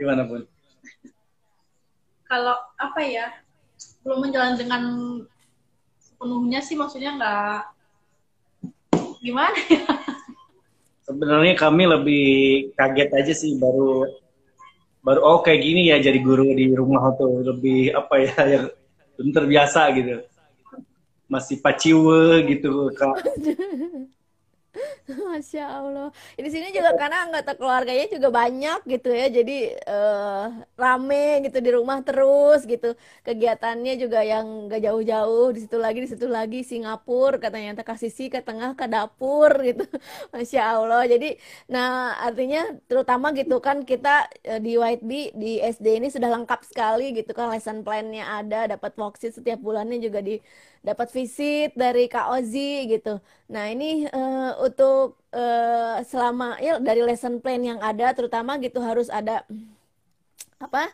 [0.00, 0.42] Gimana bun?
[2.32, 3.28] Kalau apa ya
[4.08, 4.82] belum menjalan dengan
[6.00, 7.81] sepenuhnya sih maksudnya nggak
[9.22, 9.86] gimana ya?
[11.06, 12.26] Sebenarnya kami lebih
[12.74, 14.06] kaget aja sih baru
[15.02, 17.40] baru oh kayak gini ya jadi guru di rumah tuh.
[17.42, 18.66] Lebih apa ya yang
[19.16, 20.26] belum terbiasa gitu.
[21.30, 23.16] Masih paciwe gitu kak
[25.32, 26.08] Masya Allah.
[26.32, 31.70] Di sini juga karena anggota keluarganya juga banyak gitu ya, jadi uh, rame gitu di
[31.76, 32.96] rumah terus gitu.
[33.26, 38.32] Kegiatannya juga yang gak jauh-jauh, di situ lagi, di situ lagi, Singapura katanya, ke sisi,
[38.32, 39.84] ke tengah, ke dapur gitu.
[40.34, 41.04] Masya Allah.
[41.04, 41.36] Jadi,
[41.68, 46.64] nah artinya terutama gitu kan kita uh, di White Bee di SD ini sudah lengkap
[46.64, 50.40] sekali gitu kan, lesson plan-nya ada, dapat worksheet setiap bulannya juga di
[50.82, 53.22] dapat visit dari Kak Ozi gitu.
[53.54, 59.10] Nah ini uh, untuk uh, selama ya dari lesson plan yang ada, terutama gitu harus
[59.10, 59.42] ada
[60.62, 60.86] apa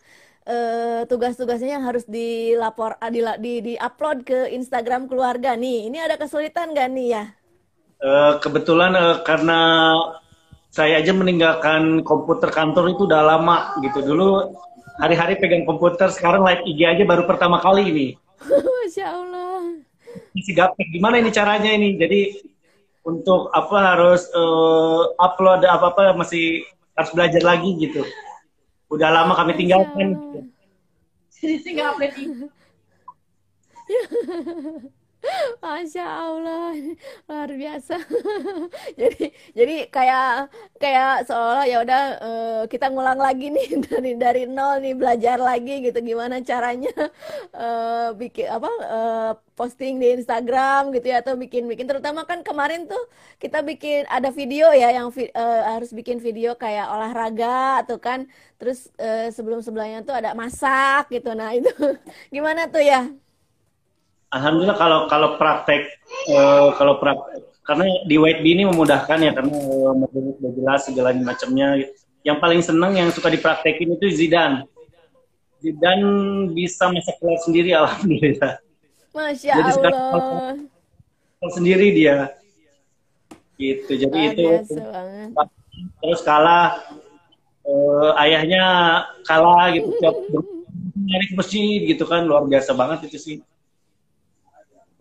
[0.48, 5.92] uh, tugas-tugasnya yang harus dilapor di, di di upload ke Instagram keluarga nih.
[5.92, 7.24] Ini ada kesulitan gak nih ya?
[8.00, 9.60] Uh, kebetulan uh, karena
[10.72, 14.00] saya aja meninggalkan komputer kantor itu udah lama gitu.
[14.00, 14.56] Dulu
[14.98, 18.06] hari-hari pegang komputer, sekarang live IG aja baru pertama kali ini.
[18.82, 19.84] Masya Allah.
[20.38, 20.88] Gaptek.
[20.94, 21.98] Gimana ini caranya ini?
[21.98, 22.20] Jadi
[23.08, 28.04] untuk apa harus uh, upload apa-apa masih harus belajar lagi gitu.
[28.92, 30.44] Udah lama kami tinggalkan.
[31.32, 32.12] Jadi tinggal upload
[35.58, 36.78] Masya Allah,
[37.26, 37.98] luar biasa.
[39.00, 40.46] jadi jadi kayak
[40.78, 45.82] kayak seolah ya udah uh, kita ngulang lagi nih dari dari nol nih belajar lagi
[45.82, 46.94] gitu gimana caranya
[47.50, 52.86] uh, bikin apa uh, posting di Instagram gitu ya atau bikin bikin terutama kan kemarin
[52.86, 53.10] tuh
[53.42, 55.26] kita bikin ada video ya yang vi,
[55.66, 58.90] harus bikin video kayak olahraga atau kan terus
[59.34, 61.30] sebelum sebelumnya tuh ada masak gitu.
[61.34, 61.70] Nah itu
[62.34, 63.27] gimana tuh ya?
[64.28, 65.88] Alhamdulillah kalau kalau praktek
[66.28, 71.12] uh, kalau praktek karena di White Bee ini memudahkan ya karena uh, sudah jelas segala
[71.16, 71.80] macamnya.
[72.26, 74.68] Yang paling senang yang suka dipraktekin itu Zidan.
[75.64, 76.00] Zidan
[76.52, 78.60] bisa masak telur sendiri alhamdulillah.
[79.16, 80.56] Masya Jadi Allah.
[81.40, 82.16] Jadi sendiri dia.
[83.56, 83.90] Gitu.
[83.96, 84.44] Jadi itu
[86.02, 86.82] terus kalah
[87.68, 88.64] uh, ayahnya
[89.22, 89.88] kalah gitu
[91.08, 93.36] nyari ke masjid gitu kan luar biasa banget itu sih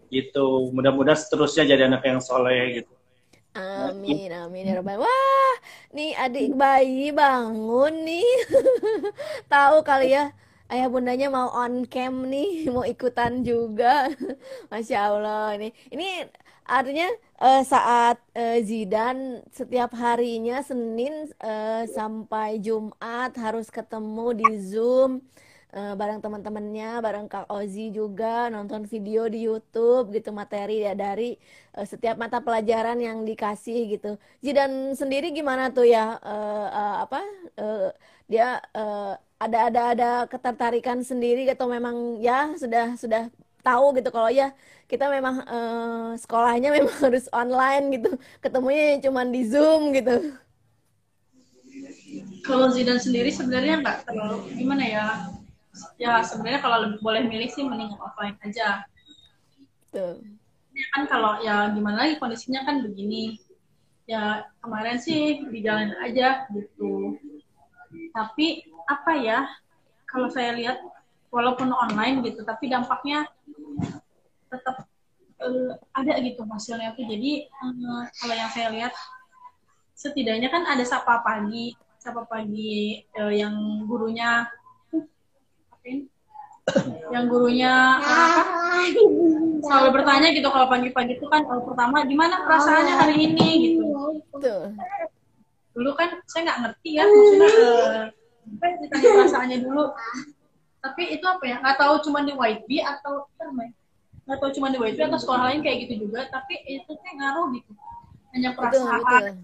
[0.09, 2.97] gitu mudah-mudahan seterusnya jadi anak yang soleh gitu
[3.57, 5.01] Amin, amin ya Rabbal.
[5.01, 5.55] Wah,
[5.89, 8.29] nih adik bayi bangun nih.
[9.53, 10.29] Tahu kali ya,
[10.69, 14.13] ayah bundanya mau on cam nih, mau ikutan juga.
[14.69, 15.73] Masya Allah ini.
[15.89, 16.29] Ini
[16.69, 17.09] artinya
[17.41, 25.25] uh, saat uh, Zidan setiap harinya Senin uh, sampai Jumat harus ketemu di Zoom
[25.73, 31.35] uh, bareng teman-temannya, bareng Kak Ozi juga nonton video di YouTube gitu materi ya dari
[31.75, 34.15] uh, setiap mata pelajaran yang dikasih gitu.
[34.39, 37.21] Zidan sendiri gimana tuh ya uh, uh, apa
[37.59, 37.89] uh,
[38.27, 43.29] dia uh, ada ada ada ketertarikan sendiri atau memang ya sudah sudah
[43.61, 44.55] tahu gitu kalau ya
[44.87, 50.35] kita memang uh, sekolahnya memang harus online gitu ketemunya cuma di zoom gitu
[52.47, 55.05] kalau Zidan sendiri sebenarnya nggak terlalu gimana ya
[55.97, 58.85] ya sebenarnya kalau lebih boleh milih sih mending offline aja.
[59.93, 60.19] Tuh
[60.77, 63.41] ya kan kalau ya gimana lagi kondisinya kan begini.
[64.07, 67.19] Ya kemarin sih di jalan aja gitu.
[68.15, 69.43] Tapi apa ya
[70.07, 70.79] kalau saya lihat
[71.27, 73.27] walaupun online gitu tapi dampaknya
[74.47, 74.87] tetap
[75.43, 77.03] uh, ada gitu hasilnya tuh.
[77.03, 78.93] Jadi uh, kalau yang saya lihat
[79.97, 84.47] setidaknya kan ada sapa pagi sapa pagi uh, yang gurunya
[87.15, 87.73] yang gurunya
[88.03, 88.83] apa
[89.63, 93.49] selalu bertanya gitu kalau pagi-pagi itu kan kalau pertama gimana perasaannya hari ini?
[93.71, 94.55] gitu.
[95.75, 98.03] Dulu kan saya nggak ngerti ya maksudnya uh,
[98.83, 99.83] ditanya perasaannya dulu.
[100.83, 103.63] Tapi itu apa ya nggak tahu cuma di YB atau apa
[104.27, 107.47] nggak tahu cuma di YB atau sekolah lain kayak gitu juga tapi itu tuh ngaruh
[107.55, 107.71] gitu.
[108.35, 108.83] Hanya perasaan.
[108.83, 109.35] betul, betul.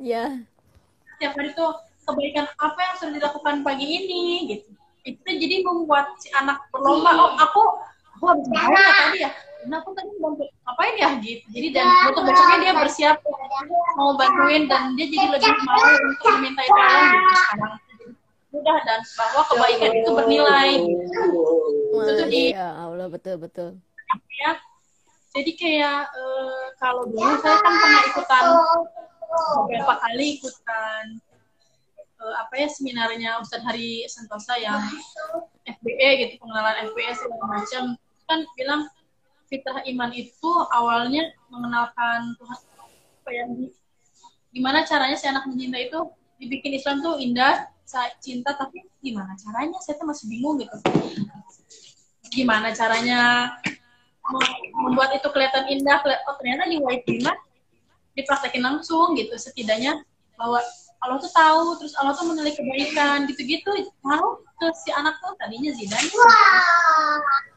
[0.00, 0.24] ya.
[1.16, 1.70] Setiap hari tuh
[2.08, 7.32] kebaikan apa yang sudah dilakukan pagi ini gitu itu jadi membuat si anak berlomba oh
[7.38, 7.62] aku
[8.18, 9.30] aku habis mau ya tadi ya
[9.68, 11.08] nah aku tadi mau ngapain ya?
[11.20, 11.44] Gitu.
[11.52, 13.16] Jadi dan untuk besoknya dia bersiap
[14.00, 17.74] mau bantuin dan dia jadi lebih mau untuk meminta tolong gitu sekarang
[18.50, 20.70] mudah dan bahwa kebaikan itu bernilai.
[21.94, 23.78] Itu di ya Allah betul betul.
[24.42, 24.58] Ya.
[25.30, 28.44] Jadi kayak uh, kalau dulu saya kan pernah ikutan
[29.62, 31.04] beberapa kali ikutan
[32.50, 34.82] apa ya seminarnya Ustadz Hari Sentosa yang
[35.62, 37.94] FBE gitu pengenalan FBE segala macam.
[38.26, 38.90] Kan bilang
[39.46, 42.58] fitrah iman itu awalnya mengenalkan Tuhan
[43.22, 43.46] apa ya
[44.50, 46.10] gimana caranya si anak mencinta itu
[46.42, 49.78] dibikin Islam tuh indah saya cinta tapi gimana caranya?
[49.86, 50.74] Saya tuh masih bingung gitu.
[52.34, 53.54] Gimana caranya
[54.74, 57.38] membuat itu kelihatan indah oh ternyata di white mah
[58.18, 59.38] dipraktekin langsung gitu.
[59.38, 60.02] Setidaknya
[60.34, 60.58] bahwa
[61.00, 63.72] Allah tuh tahu terus Allah tuh menilai kebaikan gitu-gitu.
[64.04, 66.04] Mau ke si anak tuh tadinya Zidan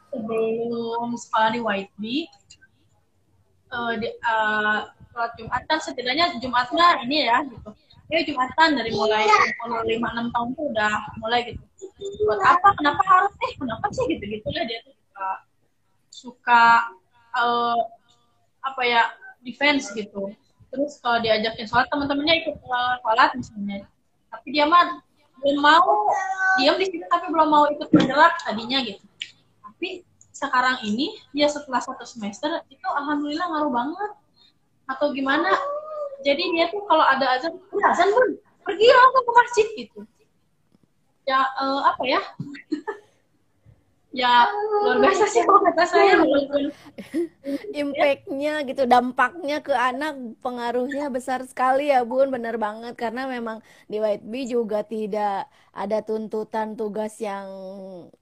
[0.08, 2.24] sebelum sekolah di White Bee
[3.68, 7.70] uh, di, uh, sholat Jumat kan setidaknya Jumatnya ini ya gitu.
[8.12, 9.24] Ya jumatan dari mulai
[9.64, 10.92] umur lima enam tahun tuh udah
[11.24, 11.64] mulai gitu.
[12.28, 12.68] Buat apa?
[12.76, 14.62] Kenapa harus eh kenapa sih gitu gitu ya?
[14.68, 15.28] Dia tuh suka
[16.12, 16.62] suka
[17.32, 17.80] uh,
[18.64, 19.02] apa ya
[19.40, 20.32] defense gitu
[20.74, 23.86] terus kalau diajakin sholat teman-temannya ikut sholat misalnya.
[24.34, 24.98] Tapi dia mah
[25.38, 26.10] belum mau
[26.58, 29.06] diam di situ tapi belum mau ikut bergerak tadinya gitu.
[29.62, 30.02] Tapi
[30.34, 34.10] sekarang ini ya setelah satu semester itu alhamdulillah ngaruh banget.
[34.90, 35.54] Atau gimana?
[36.26, 38.26] Jadi dia tuh kalau ada azan ada azan pun
[38.66, 40.00] pergi langsung ke masjid gitu.
[41.24, 42.20] Ya uh, apa ya
[44.14, 44.46] ya
[44.86, 46.14] luar biasa sih kalau kata saya.
[47.82, 52.30] Impactnya gitu dampaknya ke anak pengaruhnya besar sekali ya bun.
[52.30, 53.58] Benar banget karena memang
[53.90, 57.44] di White Bee juga tidak ada tuntutan tugas yang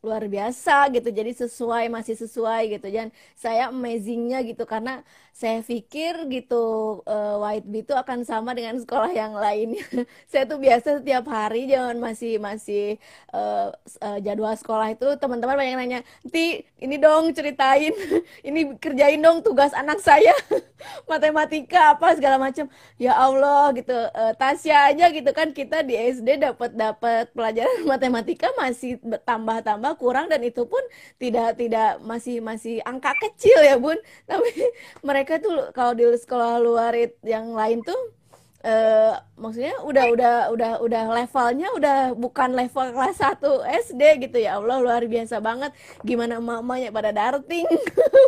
[0.01, 1.13] luar biasa gitu.
[1.13, 2.89] Jadi sesuai masih sesuai gitu.
[2.89, 8.77] Dan saya amazingnya gitu karena saya pikir gitu uh, White Bee itu akan sama dengan
[8.77, 9.81] sekolah yang lainnya
[10.31, 13.01] saya tuh biasa setiap hari jangan masih masih
[13.33, 13.73] uh,
[14.05, 17.95] uh, jadwal sekolah itu teman-teman banyak nanya nanti ini dong ceritain.
[18.49, 20.35] Ini kerjain dong tugas anak saya.
[21.11, 22.67] Matematika apa segala macam.
[22.99, 23.95] Ya Allah gitu.
[23.95, 30.31] Uh, Tasya aja gitu kan kita di SD dapat dapat pelajaran matematika masih tambah-tambah kurang
[30.31, 30.79] dan itu pun
[31.19, 33.99] tidak tidak masih masih angka kecil ya bun.
[34.31, 34.55] Tapi
[35.09, 36.95] mereka tuh kalau di sekolah luar
[37.27, 38.22] yang lain tuh
[38.63, 43.43] uh, maksudnya udah udah udah udah levelnya udah bukan level kelas 1
[43.91, 44.39] SD gitu.
[44.39, 45.75] Ya Allah luar biasa banget.
[46.07, 47.67] Gimana mamanya pada darting.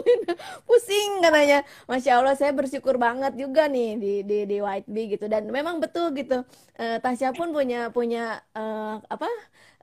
[0.68, 1.62] Pusing katanya.
[1.86, 5.30] Masya Allah saya bersyukur banget juga nih di di di White Bee gitu.
[5.30, 6.42] Dan memang betul gitu.
[6.74, 9.30] Uh, Tasya pun punya punya uh, apa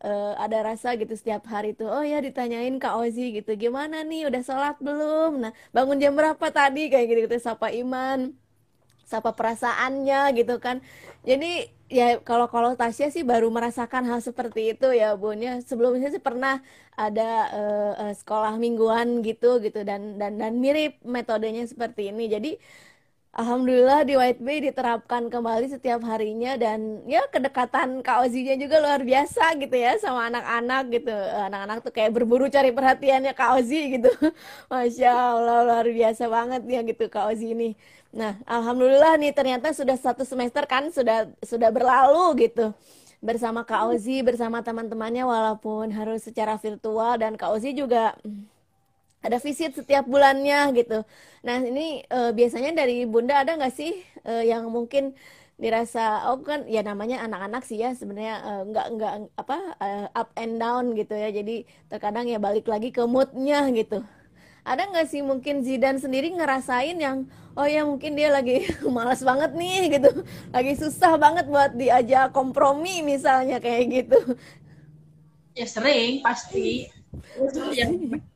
[0.04, 1.88] uh, ada rasa gitu setiap hari tuh.
[1.88, 3.56] Oh ya ditanyain Kak Ozi gitu.
[3.56, 4.28] Gimana nih?
[4.28, 5.48] Udah sholat belum?
[5.48, 6.92] Nah bangun jam berapa tadi?
[6.92, 8.36] Kayak gitu gitu sapa Iman
[9.12, 10.80] siapa perasaannya gitu kan.
[11.28, 16.08] Jadi ya kalau kalau Tasya sih baru merasakan hal seperti itu ya Bun ya sebelumnya
[16.16, 16.64] sih pernah
[16.96, 19.84] ada uh, uh, sekolah mingguan gitu gitu.
[19.84, 22.32] Dan dan dan mirip metodenya seperti ini.
[22.32, 22.52] Jadi
[23.32, 29.08] Alhamdulillah di White Bay diterapkan kembali setiap harinya dan ya kedekatan Kak Ozinya juga luar
[29.08, 31.16] biasa gitu ya sama anak-anak gitu.
[31.48, 34.12] Anak-anak tuh kayak berburu cari perhatiannya Kak Ozi gitu.
[34.72, 37.70] Masya Allah luar biasa banget ya gitu Kak Ozi ini.
[38.12, 42.76] Nah, Alhamdulillah nih ternyata sudah satu semester kan sudah sudah berlalu gitu
[43.24, 48.12] bersama Kak Ozi bersama teman-temannya walaupun harus secara virtual dan Kak Ozi juga
[49.22, 51.06] ada visit setiap bulannya gitu.
[51.46, 55.14] Nah ini uh, biasanya dari Bunda ada nggak sih uh, yang mungkin
[55.62, 60.30] dirasa oh kan ya namanya anak-anak sih ya sebenarnya uh, nggak nggak apa uh, up
[60.38, 61.30] and down gitu ya.
[61.30, 64.02] Jadi terkadang ya balik lagi ke moodnya gitu.
[64.66, 67.26] Ada nggak sih mungkin Zidan sendiri ngerasain yang
[67.58, 68.66] oh ya mungkin dia lagi
[68.96, 74.20] malas banget nih gitu, lagi susah banget buat diajak kompromi misalnya kayak gitu.
[75.58, 76.88] Ya sering pasti.
[77.76, 77.92] Ya,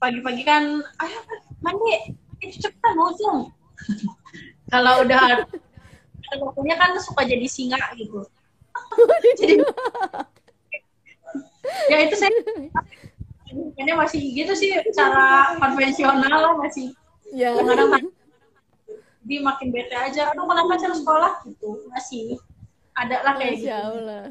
[0.00, 1.18] pagi-pagi kan ayo
[1.60, 3.52] mandi itu cepetan zoom
[4.72, 5.44] kalau udah
[6.38, 8.22] waktunya kan suka jadi singa gitu.
[9.38, 9.54] Jadi
[11.90, 12.30] ya itu saya
[13.50, 16.94] ini masih gitu sih cara konvensional masih
[17.34, 17.50] ya.
[17.58, 18.14] kadang
[19.26, 20.30] di makin bete aja.
[20.30, 22.38] Aduh kenapa cara sekolah gitu masih
[22.94, 23.74] ada lah kayak Masya gitu.
[23.74, 24.24] Allah.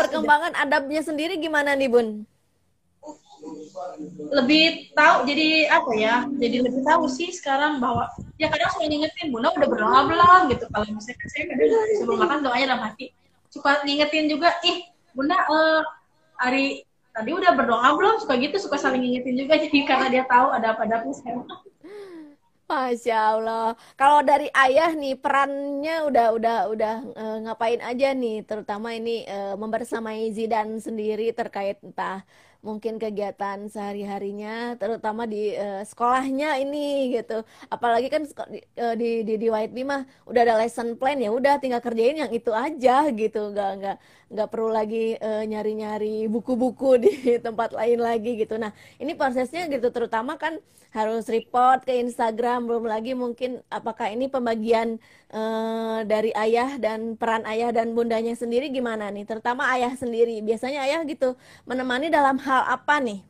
[0.00, 2.24] perkembangan adabnya sendiri gimana nih bun
[4.30, 8.06] lebih tahu jadi apa ya jadi lebih tahu sih sekarang bahwa
[8.40, 10.40] ya kadang suka ngingetin bunda udah berdoa belum?
[10.52, 10.64] gitu.
[10.72, 11.44] Kalau misalnya saya
[12.00, 13.12] sebelum makan doanya dalam hati.
[13.52, 15.82] Suka ngingetin juga ih bunda uh,
[16.40, 18.16] hari tadi udah berdoa belum?
[18.22, 21.44] Suka gitu suka saling ngingetin juga jadi karena dia tahu ada apa dapur sekarang
[22.70, 23.74] Masya Allah.
[23.98, 29.58] Kalau dari ayah nih perannya udah udah udah e, ngapain aja nih, terutama ini e,
[29.58, 32.22] membersamai Zidan sendiri terkait entah
[32.60, 37.40] mungkin kegiatan sehari-harinya terutama di uh, sekolahnya ini gitu.
[37.72, 39.88] Apalagi kan di uh, di di, di White Bee
[40.28, 43.52] udah ada lesson plan ya udah tinggal kerjain yang itu aja gitu.
[43.52, 43.96] Nggak nggak
[44.30, 47.12] nggak perlu lagi uh, nyari-nyari buku-buku di
[47.42, 48.54] tempat lain lagi gitu.
[48.62, 48.70] Nah
[49.02, 50.62] ini prosesnya gitu terutama kan
[50.94, 52.70] harus report ke Instagram.
[52.70, 55.02] Belum lagi mungkin apakah ini pembagian
[55.34, 59.26] uh, dari ayah dan peran ayah dan bundanya sendiri gimana nih?
[59.26, 60.38] Terutama ayah sendiri.
[60.46, 61.34] Biasanya ayah gitu
[61.66, 63.26] menemani dalam hal apa nih?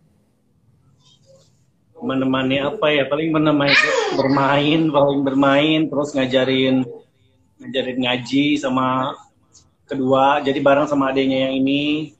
[1.97, 3.09] Menemani apa ya?
[3.09, 3.77] Paling menemani
[4.21, 6.85] bermain paling bermain terus ngajarin
[7.61, 9.17] ngajarin ngaji sama
[9.91, 12.15] kedua jadi bareng sama adiknya yang ini.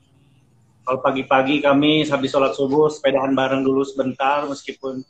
[0.83, 5.05] Kalau pagi-pagi kami habis sholat subuh sepedahan bareng dulu sebentar meskipun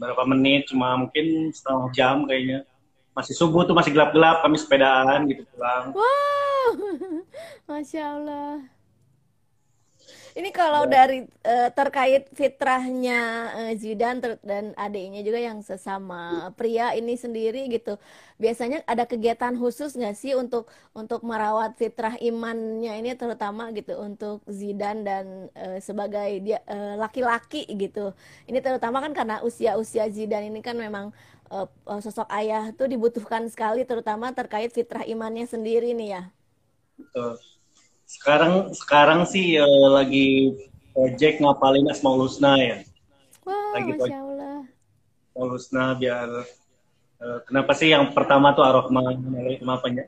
[0.00, 2.64] berapa menit cuma mungkin setengah jam kayaknya.
[3.12, 5.92] Masih subuh tuh masih gelap-gelap kami sepedaan gitu pulang.
[5.92, 6.68] Wow
[7.68, 8.79] masya allah
[10.40, 11.04] ini kalau ya.
[11.04, 13.20] dari uh, terkait fitrahnya
[13.52, 18.00] uh, Zidan dan adiknya juga yang sesama pria ini sendiri gitu,
[18.40, 24.40] biasanya ada kegiatan khusus nggak sih untuk untuk merawat fitrah imannya ini terutama gitu untuk
[24.48, 26.64] Zidan dan uh, sebagai dia
[26.96, 28.04] laki-laki uh, gitu.
[28.48, 31.12] Ini terutama kan karena usia-usia Zidan ini kan memang
[31.52, 31.68] uh,
[32.00, 36.22] sosok ayah tuh dibutuhkan sekali terutama terkait fitrah imannya sendiri nih ya.
[36.96, 37.59] Betul
[38.10, 40.50] sekarang sekarang sih uh, lagi
[40.90, 42.82] project ngapalin Asmaul Husna ya.
[43.46, 44.58] Wow, lagi Masya Allah.
[45.30, 46.28] Asmaul Husna biar
[47.22, 49.14] uh, kenapa sih yang pertama tuh Ar-Rahman,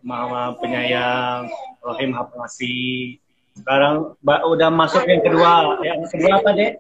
[0.03, 1.47] Maha Penyayang,
[1.79, 3.23] Rahim Hapasi.
[3.55, 5.79] Sekarang udah masuk yang kedua.
[5.87, 6.73] Yang kedua apa, Dek?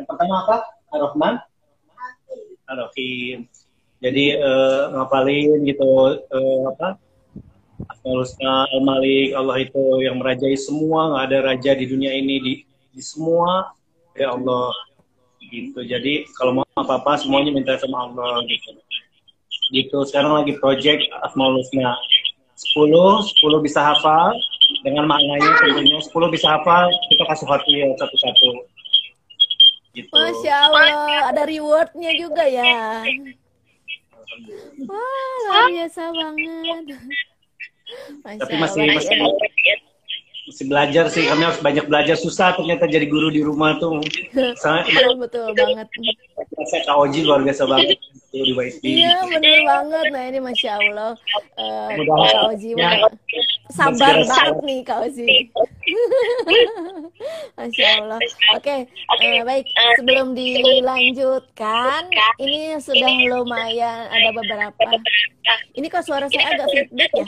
[0.00, 0.56] Yang pertama apa?
[0.96, 1.34] Ar-Rahman?
[2.70, 3.44] Ar-Rahim.
[4.00, 6.96] Jadi uh, ngapalin gitu uh, apa?
[7.88, 8.26] Asmaul
[8.76, 12.52] Al-Malik, Allah itu yang merajai semua, nggak ada raja di dunia ini di,
[12.92, 13.72] di semua
[14.18, 14.74] ya Allah
[15.48, 15.80] gitu.
[15.80, 18.76] Jadi kalau mau apa-apa semuanya minta sama Allah gitu.
[19.70, 19.96] Gitu.
[20.10, 21.96] Sekarang lagi project Asmaul Husna.
[22.60, 24.36] 10, 10 bisa hafal
[24.84, 28.48] dengan maknanya tentunya 10 bisa hafal kita kasih ya satu-satu.
[29.96, 30.12] Gitu.
[30.12, 33.02] Masya Allah, ada rewardnya juga ya.
[34.86, 36.84] Wah, luar biasa banget.
[38.24, 38.96] Masya tapi masih Allah.
[38.96, 39.89] masih
[40.50, 42.18] masih belajar sih kami harus banyak belajar.
[42.18, 44.02] Susah ternyata jadi guru di rumah tuh.
[44.58, 45.86] Sangat betul, betul banget.
[46.66, 47.94] Saya Kak Oji luar biasa banget
[48.30, 50.06] di iya benar banget.
[50.10, 51.14] Nah ini masya Allah.
[51.54, 52.98] Uh, Kak Oji ya.
[53.70, 55.26] sabar banget nih Kak Oji.
[57.58, 58.18] Masya Allah.
[58.58, 58.80] Oke okay,
[59.10, 59.66] uh, eh, baik.
[60.02, 62.10] Sebelum dilanjutkan
[62.42, 64.98] ini sudah lumayan ada beberapa.
[65.78, 67.26] Ini kok suara saya agak feedback ya?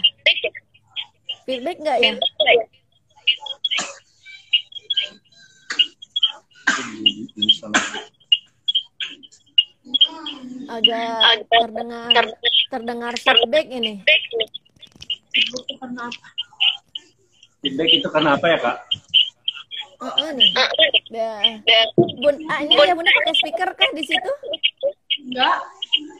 [1.46, 2.12] Feedback nggak ya
[10.72, 12.24] agak terdengar
[12.72, 14.00] terdengar feedback ini.
[15.32, 16.26] Itu karena apa?
[17.60, 18.76] Feedback itu karena apa ya kak?
[20.02, 20.50] Heeh nih.
[21.12, 21.32] Ya.
[21.94, 24.32] Bun, ah, ini ya bunda pakai speaker kah di situ?
[25.28, 25.58] Enggak.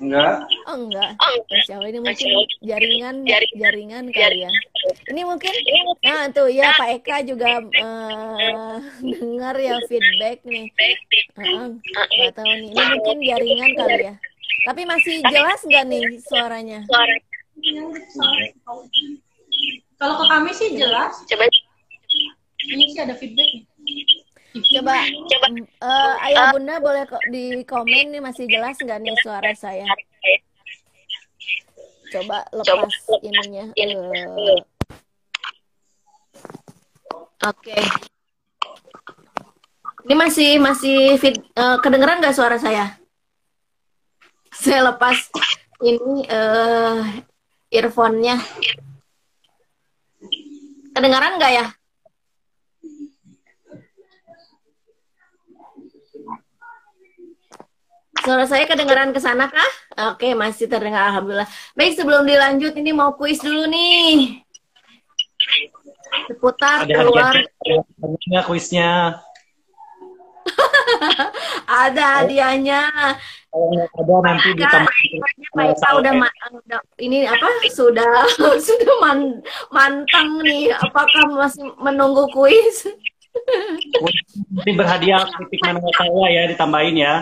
[0.02, 0.36] Enggak.
[0.66, 1.10] Oh enggak.
[1.46, 2.28] Masya Allah, ini mungkin
[2.66, 3.16] jaringan
[3.54, 4.50] jaringan kali ya.
[5.14, 5.54] Ini mungkin
[6.02, 8.76] nah tuh ya Pak Eka juga eh,
[9.14, 10.66] dengar ya feedback nih.
[11.38, 12.70] Heeh, nggak tahu nih.
[12.74, 14.14] Ini mungkin jaringan kali ya.
[14.66, 16.80] Tapi masih jelas nggak nih suaranya?
[20.02, 21.22] Kalau ke kami sih jelas.
[22.62, 24.21] Ini sih ada feedback nih.
[24.52, 29.52] Coba, mm, eh, ayah bunda boleh kok di komen nih masih jelas nggak nih suara
[29.56, 29.88] saya?
[32.12, 32.92] Coba lepas
[33.24, 33.72] ininya.
[33.72, 34.60] eh.
[37.48, 37.76] Oke.
[40.04, 43.00] Ini masih masih fit, eh, kedengeran nggak suara saya?
[44.52, 45.16] Saya lepas
[45.80, 47.00] ini eh
[47.72, 48.36] earphone-nya.
[50.92, 51.66] Kedengaran nggak ya?
[58.22, 59.70] Suara saya kedengaran ke sana kah?
[60.14, 61.50] Oke, masih terdengar alhamdulillah.
[61.74, 64.38] Baik, sebelum dilanjut ini mau kuis dulu nih.
[66.30, 68.90] Seputar Ada keluar hadiahnya kuisnya.
[71.82, 72.86] ada hadiahnya.
[73.50, 74.94] Ada nanti ditambah.
[75.58, 76.12] Pak udah,
[77.02, 77.48] ini apa?
[77.74, 78.22] Sudah
[78.70, 79.42] sudah man-
[79.74, 80.70] mantang nih.
[80.78, 82.86] Apakah masih menunggu kuis?
[84.52, 87.14] Nanti berhadiah kritik mana saya ya ditambahin ya.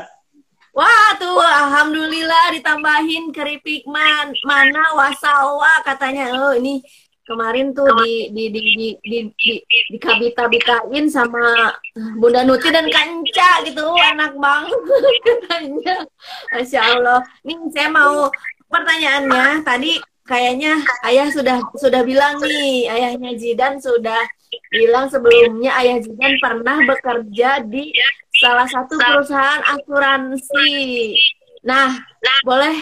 [0.71, 6.31] Wah tuh alhamdulillah ditambahin keripik man mana wasawa katanya.
[6.39, 6.79] Oh ini
[7.27, 9.53] kemarin tuh di di di di di, di,
[9.91, 11.75] di kabita-bitain sama
[12.19, 14.81] Bunda Nuti dan Kanca gitu anak banget
[15.27, 15.97] katanya.
[16.55, 17.21] Masya Allah.
[17.43, 18.31] Nih saya mau
[18.71, 19.99] pertanyaannya tadi
[20.31, 20.79] kayaknya
[21.11, 24.23] ayah sudah sudah bilang nih ayahnya Zidan sudah
[24.71, 27.91] bilang sebelumnya ayah Zidan pernah bekerja di
[28.41, 30.73] salah satu perusahaan asuransi.
[31.61, 31.93] Nah,
[32.41, 32.73] boleh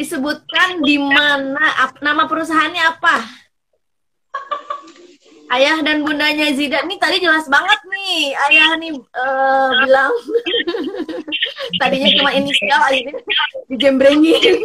[0.00, 3.16] disebutkan di mana ap- nama perusahaannya apa?
[5.52, 8.32] Ayah dan bundanya Zidan nih tadi jelas banget nih.
[8.48, 10.12] Ayah nih eh, bilang
[11.80, 13.20] tadinya cuma inisial akhirnya
[13.68, 14.56] dijembrengin.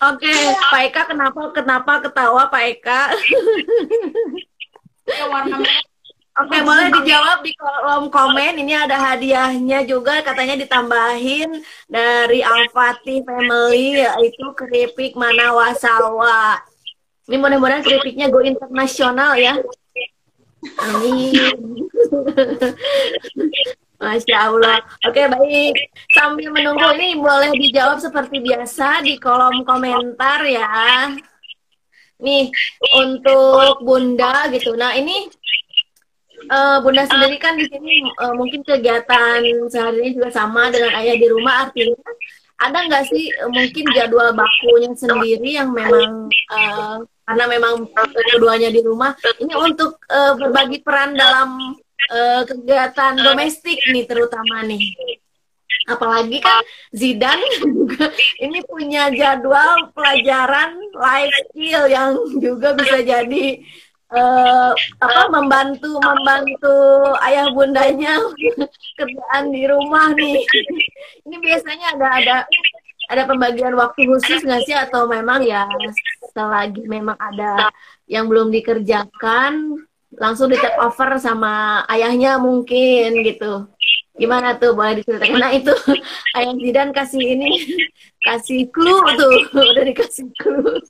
[0.00, 0.32] Oke,
[0.72, 3.02] Pak Eka kenapa kenapa ketawa Pak Eka?
[5.06, 5.89] Ya, warna merah.
[6.40, 8.64] Oke, boleh dijawab di kolom komen.
[8.64, 16.64] Ini ada hadiahnya juga, katanya ditambahin dari Al-Fatih Family, yaitu keripik Manawasawa.
[17.28, 19.60] Ini mudah-mudahan keripiknya go internasional ya.
[20.80, 21.36] Amin.
[24.00, 24.80] Masya Allah.
[25.04, 25.76] Oke, baik.
[26.16, 31.12] Sambil menunggu ini boleh dijawab seperti biasa di kolom komentar ya.
[32.20, 32.48] Nih,
[32.96, 34.72] untuk Bunda gitu.
[34.72, 35.28] Nah, ini
[36.48, 41.26] eh, Bunda sendiri kan di sini eh, mungkin kegiatan sehari juga sama dengan ayah di
[41.28, 41.68] rumah.
[41.68, 41.96] Artinya
[42.60, 47.86] ada nggak sih eh, mungkin jadwal bakunya sendiri yang memang eh, karena memang
[48.34, 51.76] keduanya di rumah ini untuk eh, berbagi peran dalam
[52.10, 54.82] eh, kegiatan domestik nih terutama nih.
[55.88, 56.60] Apalagi kan
[56.92, 63.64] Zidan juga ini punya jadwal pelajaran life skill yang juga bisa jadi
[64.10, 66.76] eh, apa membantu membantu
[67.22, 68.18] ayah bundanya
[68.98, 70.42] kerjaan di rumah nih.
[71.26, 72.36] Ini biasanya ada ada
[73.10, 74.74] ada pembagian waktu khusus nggak sih?
[74.74, 75.66] Atau memang ya
[76.34, 77.70] selagi memang ada
[78.10, 79.78] yang belum dikerjakan
[80.18, 83.70] langsung di take over sama ayahnya mungkin gitu.
[84.18, 84.74] Gimana tuh?
[84.74, 85.38] Boleh diceritakan?
[85.38, 85.70] Nah itu
[86.36, 87.50] ayah Zidan kasih ini
[88.26, 89.38] kasih clue tuh.
[89.54, 90.82] Udah dikasih clue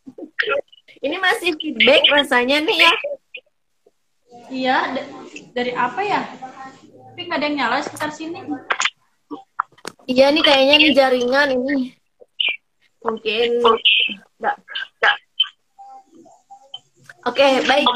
[1.01, 2.93] ini masih feedback rasanya nih ya
[4.51, 5.09] Iya, da-
[5.55, 6.27] dari apa ya?
[6.27, 8.43] Tapi nggak ada yang nyala sekitar sini.
[10.05, 11.95] iya nih kayaknya nih jaringan ini
[12.99, 14.57] mungkin enggak
[17.23, 17.87] oke baik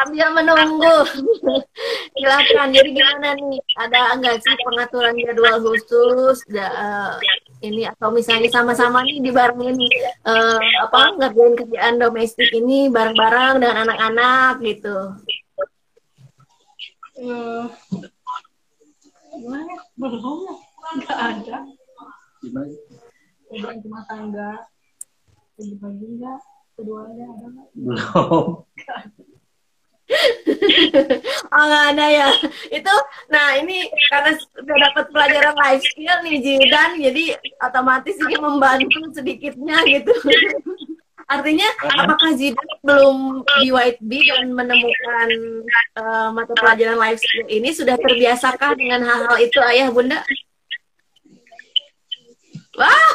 [0.00, 0.96] sambil menunggu
[2.16, 7.20] silakan jadi gimana nih ada enggak sih pengaturan jadwal khusus da-
[7.60, 9.76] ini atau misalnya sama-sama nih dibarengin
[10.24, 14.96] eh, apa ngerjain kerjaan domestik ini bareng-bareng dengan anak-anak gitu
[17.20, 17.64] Eh,
[19.36, 19.74] gimana?
[19.92, 20.40] Belum,
[20.96, 21.68] nggak ada.
[22.40, 22.72] Gimana?
[23.44, 24.50] Kerjaan rumah tangga.
[25.52, 26.40] Pagi-pagi nggak?
[26.80, 27.68] Keduanya ada nggak?
[27.76, 28.64] Belum.
[31.54, 32.28] oh nggak ada ya.
[32.70, 32.94] Itu,
[33.30, 37.24] nah ini karena sudah dapat pelajaran life skill nih Jidan, jadi
[37.62, 40.12] otomatis ini membantu sedikitnya gitu.
[41.30, 45.28] Artinya, apakah Zidan belum di White Bee dan menemukan
[45.94, 50.26] uh, mata pelajaran life skill ini sudah terbiasakah dengan hal-hal itu, Ayah Bunda?
[52.74, 53.10] Wah,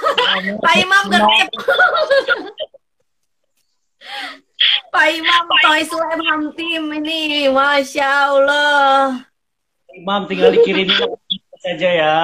[0.64, 1.50] Pak Imam gercep.
[4.90, 9.24] Pak Imam Toys Lab Ham Team ini, Masya Allah.
[9.96, 10.96] Imam tinggal dikirimin
[11.60, 12.20] saja ya.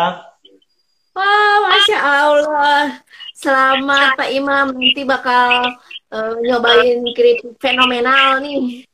[1.12, 3.02] Wah, Masya Allah.
[3.42, 5.74] Selamat Pak Imam, nanti bakal
[6.14, 8.86] uh, nyobain keripik fenomenal nih.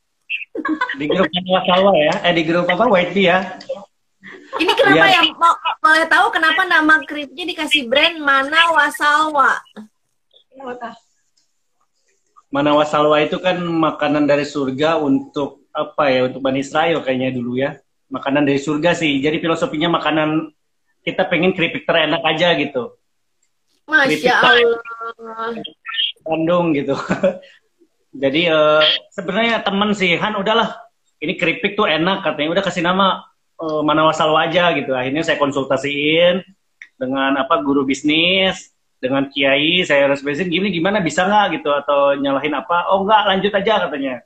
[0.97, 1.29] Di grup
[1.67, 3.59] Salwa ya, eh di grup apa White Bee ya.
[4.57, 9.59] Ini kenapa ya, ya mau boleh tahu kenapa nama keripiknya dikasih brand Mana Wasalwa?
[12.47, 17.59] Mana Wasalwa itu kan makanan dari surga untuk apa ya untuk Bani Israel kayaknya dulu
[17.59, 17.75] ya.
[18.07, 19.19] Makanan dari surga sih.
[19.19, 20.55] Jadi filosofinya makanan
[21.03, 22.95] kita pengen keripik terenak aja gitu.
[23.87, 25.55] Masya Allah.
[26.23, 26.95] Bandung gitu.
[28.23, 30.87] Jadi uh, sebenarnya temen sih Han udahlah
[31.19, 33.27] ini keripik tuh enak katanya udah kasih nama
[33.59, 34.95] uh, mana wasal wajah gitu.
[34.95, 36.43] Akhirnya saya konsultasiin
[36.97, 41.01] dengan apa guru bisnis dengan kiai saya resmesin gini gimana?
[41.01, 41.61] Bisa nggak?
[41.61, 42.89] Gitu atau nyalahin apa?
[42.93, 44.21] Oh nggak lanjut aja katanya.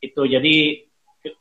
[0.00, 0.84] Itu jadi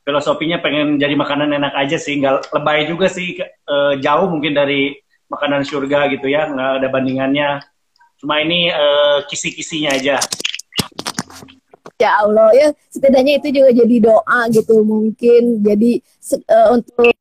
[0.06, 3.34] filosofinya pengen jadi makanan enak aja sih nggak lebay juga sih
[3.66, 4.94] uh, jauh mungkin dari
[5.26, 7.50] makanan surga gitu ya nggak ada bandingannya.
[8.22, 10.22] Cuma ini uh, kisi-kisinya aja.
[11.98, 15.66] Ya Allah ya setidaknya itu juga jadi doa gitu mungkin.
[15.66, 16.02] Jadi
[16.50, 17.14] uh, untuk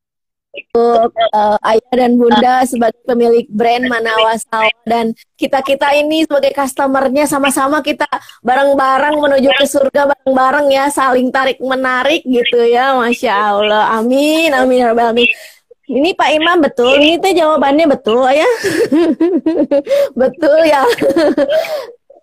[0.51, 7.23] untuk uh, ayah dan bunda sebagai pemilik brand Manawasal dan kita kita ini sebagai customernya
[7.23, 8.07] sama-sama kita
[8.43, 14.77] bareng-bareng menuju ke surga bareng-bareng ya saling tarik menarik gitu ya masya Allah amin amin
[14.83, 15.29] ya amin
[15.91, 18.47] ini Pak Imam betul, ini teh jawabannya betul ya.
[20.23, 20.87] betul ya.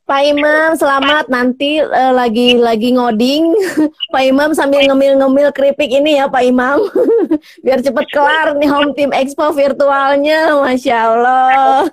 [0.09, 3.52] Pak Imam selamat nanti uh, lagi lagi ngoding.
[4.16, 6.80] Pak Imam sambil ngemil-ngemil keripik ini ya Pak Imam.
[7.64, 10.64] Biar cepet kelar nih Home Team Expo virtualnya.
[10.64, 11.84] Masya Allah.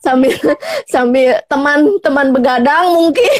[0.00, 0.32] sambil
[0.88, 3.36] sambil teman-teman begadang mungkin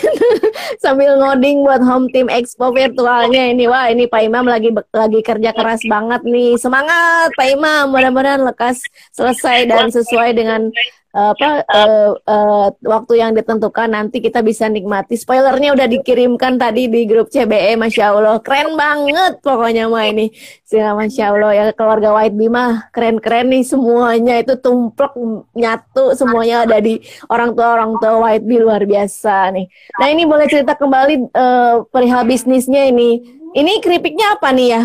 [0.77, 5.57] sambil ngoding buat home team expo virtualnya ini wah ini Pak Imam lagi lagi kerja
[5.57, 8.85] keras banget nih semangat Pak Imam mudah-mudahan lekas
[9.17, 10.69] selesai dan sesuai dengan
[11.11, 15.19] apa uh, uh, waktu yang ditentukan nanti kita bisa nikmati.
[15.19, 18.39] Spoilernya udah dikirimkan tadi di grup CBE Masya Allah.
[18.39, 20.31] Keren banget pokoknya mah ini.
[20.63, 24.39] Sehingga Masya Allah ya keluarga White Bima keren-keren nih semuanya.
[24.39, 25.19] Itu tumplek
[25.51, 29.67] nyatu semuanya ada di orang tua orang tua White Bee luar biasa nih.
[29.99, 33.43] Nah ini boleh cerita kembali uh, perihal bisnisnya ini.
[33.51, 34.83] Ini keripiknya apa nih ya?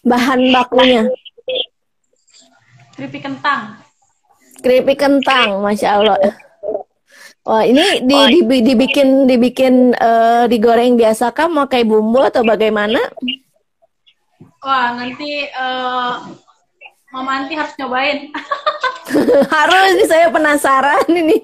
[0.00, 1.12] Bahan bakunya.
[2.96, 3.87] Keripik kentang
[4.58, 6.18] keripik kentang, masya Allah.
[7.48, 13.00] Wah ini di, di, dibikin dibikin uh, digoreng biasa kah mau kayak bumbu atau bagaimana?
[14.60, 16.28] Wah nanti uh,
[17.08, 18.28] Mama Anti harus nyobain.
[19.56, 21.40] harus nih saya penasaran ini.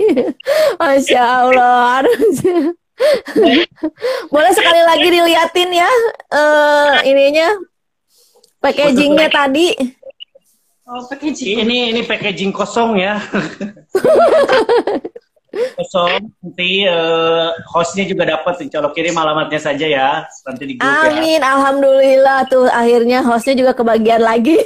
[0.76, 2.36] Masya Allah harus.
[4.28, 5.90] Boleh sekali lagi diliatin ya
[6.36, 7.48] uh, ininya
[8.60, 9.72] packagingnya tadi.
[10.84, 11.64] Oh, packaging.
[11.64, 13.16] Ini ini packaging kosong ya.
[15.78, 16.30] kosong.
[16.42, 18.66] Nanti uh, hostnya juga dapat.
[18.68, 20.10] Kalau kirim alamatnya saja ya.
[20.46, 21.10] Nanti di grup ya.
[21.10, 21.40] Amin.
[21.40, 21.48] Ya.
[21.56, 24.58] Alhamdulillah tuh akhirnya hostnya juga kebagian lagi.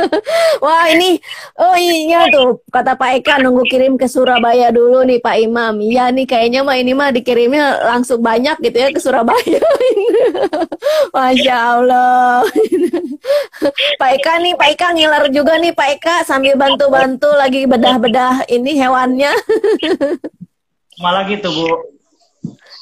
[0.64, 1.18] Wah ini,
[1.58, 5.74] oh iya tuh kata Pak Eka nunggu kirim ke Surabaya dulu nih Pak Imam.
[5.82, 9.62] Iya nih kayaknya mah ini mah dikirimnya langsung banyak gitu ya ke Surabaya.
[11.14, 12.46] Masya Allah.
[14.00, 18.78] Pak Eka nih, Pak Eka ngiler juga nih Pak Eka sambil bantu-bantu lagi bedah-bedah ini
[18.78, 19.32] hewannya.
[21.00, 21.68] Malah gitu Bu.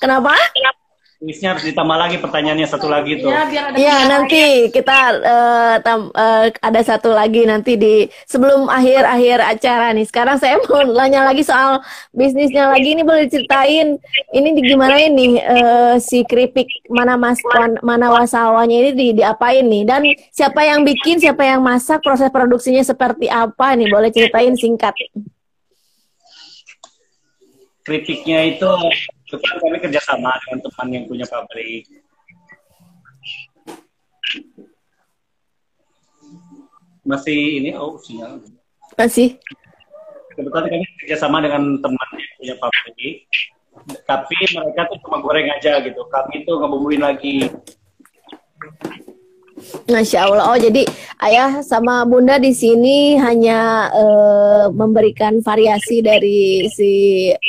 [0.01, 0.33] Kenapa?
[0.53, 0.81] Kenapa?
[1.21, 3.29] Harus ditambah lagi pertanyaannya satu lagi tuh.
[3.29, 9.93] Iya, ya, nanti kita uh, tam, uh, ada satu lagi nanti di sebelum akhir-akhir acara
[9.93, 10.09] nih.
[10.09, 11.85] Sekarang saya mau nanya lagi soal
[12.17, 14.01] bisnisnya lagi ini boleh ceritain
[14.33, 17.37] ini di gimana ini uh, si keripik mana mas
[17.85, 20.01] mana wasawanya ini di diapain nih dan
[20.33, 24.97] siapa yang bikin, siapa yang masak, proses produksinya seperti apa nih boleh ceritain singkat.
[27.87, 28.69] Keripiknya itu
[29.31, 31.87] Kebetulan kami kerjasama dengan teman yang punya pabrik.
[37.07, 38.43] Masih ini, oh sinyal.
[38.99, 39.39] Masih.
[40.35, 43.17] Kebetulan kami kerjasama dengan teman yang punya pabrik.
[44.03, 46.03] Tapi mereka tuh cuma goreng aja gitu.
[46.11, 47.47] Kami tuh ngebumbuin lagi.
[49.87, 50.45] Masya Allah.
[50.51, 50.83] Oh, jadi
[51.25, 56.91] ayah sama bunda di sini hanya uh, memberikan variasi dari si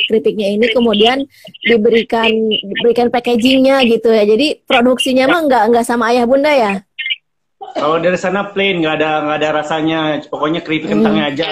[0.06, 1.24] keripiknya ini, kemudian
[1.64, 4.28] diberikan diberikan packagingnya gitu ya.
[4.28, 6.72] Jadi produksinya mah nggak nggak sama ayah bunda ya?
[7.72, 10.00] Kalau dari sana plain, nggak ada nggak ada rasanya.
[10.28, 11.00] Pokoknya keripik hmm.
[11.00, 11.46] kentangnya aja.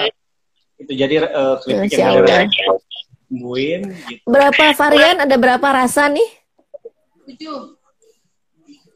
[0.77, 2.73] Itu jadi uh, keripik Masya yang ada gitu.
[4.27, 5.17] Berapa varian?
[5.23, 6.29] Ada berapa rasa nih?
[7.31, 7.80] Tujuh.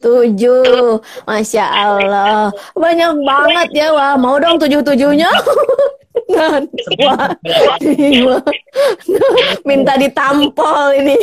[0.03, 4.13] Tujuh, masya Allah, banyak banget ya wah.
[4.19, 5.31] Mau dong tujuh tujuhnya?
[9.69, 11.15] minta ditampol ini.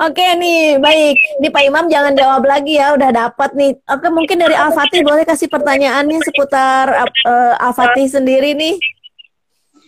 [0.00, 1.18] Oke nih, baik.
[1.42, 3.74] Ini Pak Imam jangan jawab lagi ya, udah dapat nih.
[3.90, 8.78] Oke, mungkin dari Al Fatih boleh kasih pertanyaannya seputar uh, Al Fatih sendiri nih.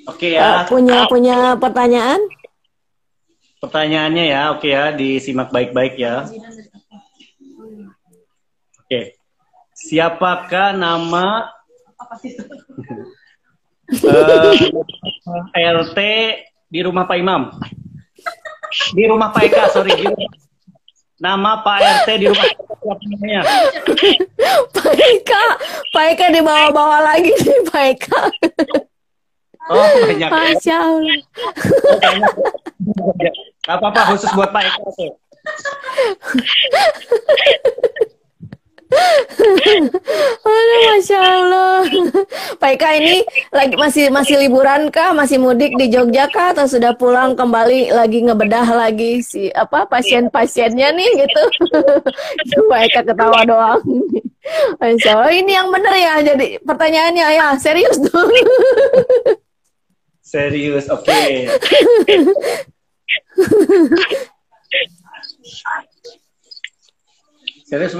[0.09, 0.65] Oke ya.
[0.65, 2.21] Uh, punya punya pertanyaan?
[3.59, 6.31] Pertanyaannya ya, oke ya, disimak baik-baik ya.
[8.89, 9.21] Oke.
[9.77, 11.53] Siapakah nama
[14.01, 14.57] uh,
[15.53, 15.99] eh, LT
[16.73, 17.53] di rumah Pak Imam?
[18.97, 19.93] Di rumah Pak Eka, sorry.
[19.93, 20.33] Di rumah.
[21.21, 23.43] Nama Pak RT di rumah siapa namanya?
[24.73, 25.45] Pak Eka,
[25.93, 28.23] Pak Eka di bawah-bawah lagi nih Pak Eka.
[29.69, 30.29] Oh banyak.
[30.33, 31.21] Masya Allah.
[33.69, 35.13] Gak apa-apa khusus buat Pak Eka tuh.
[40.49, 41.85] Aduh, masya Allah.
[42.57, 43.21] Pak Eka ini
[43.53, 45.13] lagi masih masih liburan kah?
[45.13, 46.57] Masih mudik di Jogja kah?
[46.57, 51.43] Atau sudah pulang kembali lagi ngebedah lagi si apa pasien-pasiennya nih gitu?
[52.73, 53.85] Pak Eka ketawa doang.
[54.81, 56.25] Masya Allah ini yang bener ya.
[56.25, 58.33] Jadi pertanyaannya ya serius dong.
[60.25, 61.09] Serius, oke.
[61.09, 61.49] Okay.
[67.69, 67.93] Serius,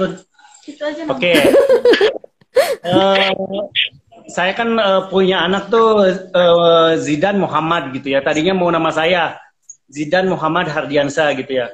[0.77, 0.93] Bun?
[1.09, 1.33] Oke.
[1.33, 1.37] Okay.
[2.85, 3.31] uh, eh,
[4.29, 6.05] saya kan uh, punya anak tuh
[6.35, 8.21] uh, Zidan Muhammad gitu ya.
[8.21, 9.41] Tadinya mau nama saya
[9.89, 11.73] Zidan Muhammad Hardiansa gitu ya.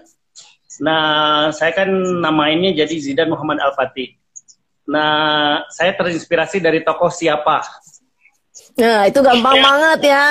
[0.80, 1.88] Nah, saya kan
[2.20, 4.16] namainnya jadi Zidan Muhammad Al-Fatih.
[4.86, 7.64] Nah, saya terinspirasi dari tokoh siapa?
[8.76, 10.26] Nah, itu gampang banget ya.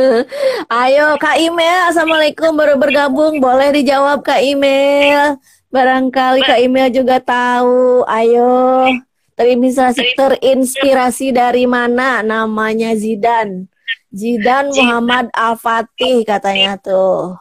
[0.82, 1.90] Ayo, Kak Email.
[1.90, 3.42] Assalamualaikum, baru bergabung.
[3.42, 5.38] Boleh dijawab Kak Email.
[5.74, 8.06] Barangkali Kak Email juga tahu.
[8.06, 8.86] Ayo,
[9.34, 12.22] terinspirasi, terinspirasi dari mana?
[12.22, 13.66] Namanya Zidan.
[14.14, 17.34] Zidan Muhammad Al-Fatih katanya tuh.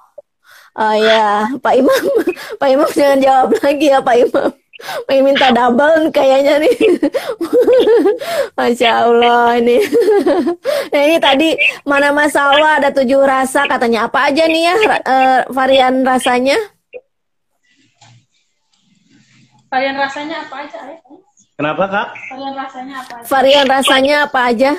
[0.73, 2.03] Oh ya, Pak Imam,
[2.59, 4.49] Pak Imam jangan jawab lagi ya Pak Imam.
[5.05, 6.75] Pak minta double kayaknya nih.
[8.57, 9.77] Masya Allah ini.
[10.89, 11.53] nah ini tadi
[11.85, 14.75] mana masalah ada tujuh rasa katanya apa aja nih ya
[15.05, 16.72] uh, varian rasanya?
[19.73, 21.01] Varian rasanya apa aja, Ayah?
[21.57, 22.07] Kenapa, Kak?
[22.29, 23.25] Varian rasanya apa aja?
[23.25, 24.71] Varian rasanya apa aja?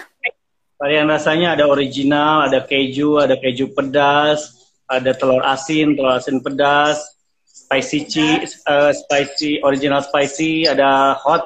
[0.79, 7.03] Varian rasanya ada original, ada keju, ada keju pedas, ada telur asin, telur asin pedas,
[7.43, 11.43] spicy cheese, uh, spicy original spicy, ada hot,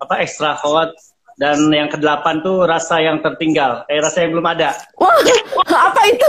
[0.00, 0.96] apa extra hot,
[1.36, 4.72] dan yang kedelapan tuh rasa yang tertinggal, eh rasa yang belum ada.
[4.96, 5.12] Wah,
[5.68, 6.28] apa itu?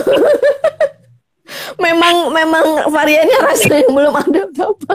[1.87, 4.93] memang memang variannya rasa yang belum ada apa?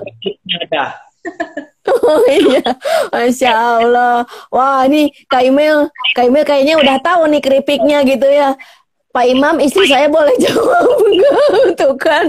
[0.68, 1.07] Ada.
[1.88, 2.62] Oh iya,
[3.08, 4.28] Masya Allah.
[4.52, 8.54] Wah ini Kak Imel, Kak Imel kayaknya udah tahu nih keripiknya gitu ya.
[9.08, 11.00] Pak Imam, istri saya boleh jawab?
[11.80, 12.28] Tuh kan,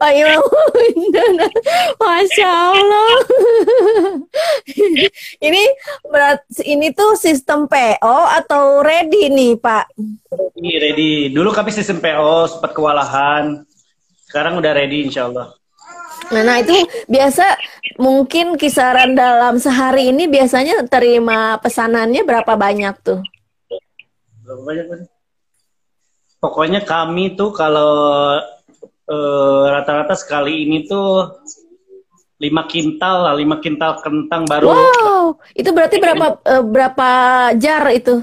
[0.00, 0.40] Pak Imam,
[2.02, 3.10] Masya Allah.
[5.46, 5.62] ini
[6.08, 9.92] berat, ini tuh sistem PO atau ready nih Pak?
[10.56, 11.12] Ini ready.
[11.36, 13.60] Dulu kami sistem PO, sempat kewalahan.
[14.24, 15.57] Sekarang udah ready insya Allah.
[16.28, 16.76] Nah, nah itu
[17.08, 17.56] biasa
[17.96, 23.20] mungkin kisaran dalam sehari ini biasanya terima pesanannya berapa banyak tuh?
[24.44, 24.86] Berapa banyak
[26.38, 28.38] Pokoknya kami tuh kalau
[29.08, 31.42] eh, rata-rata uh, sekali ini tuh
[32.38, 34.70] lima kintal lah, lima kintal kentang baru.
[34.70, 37.08] Wow, itu berarti berapa uh, berapa
[37.58, 38.22] jar itu?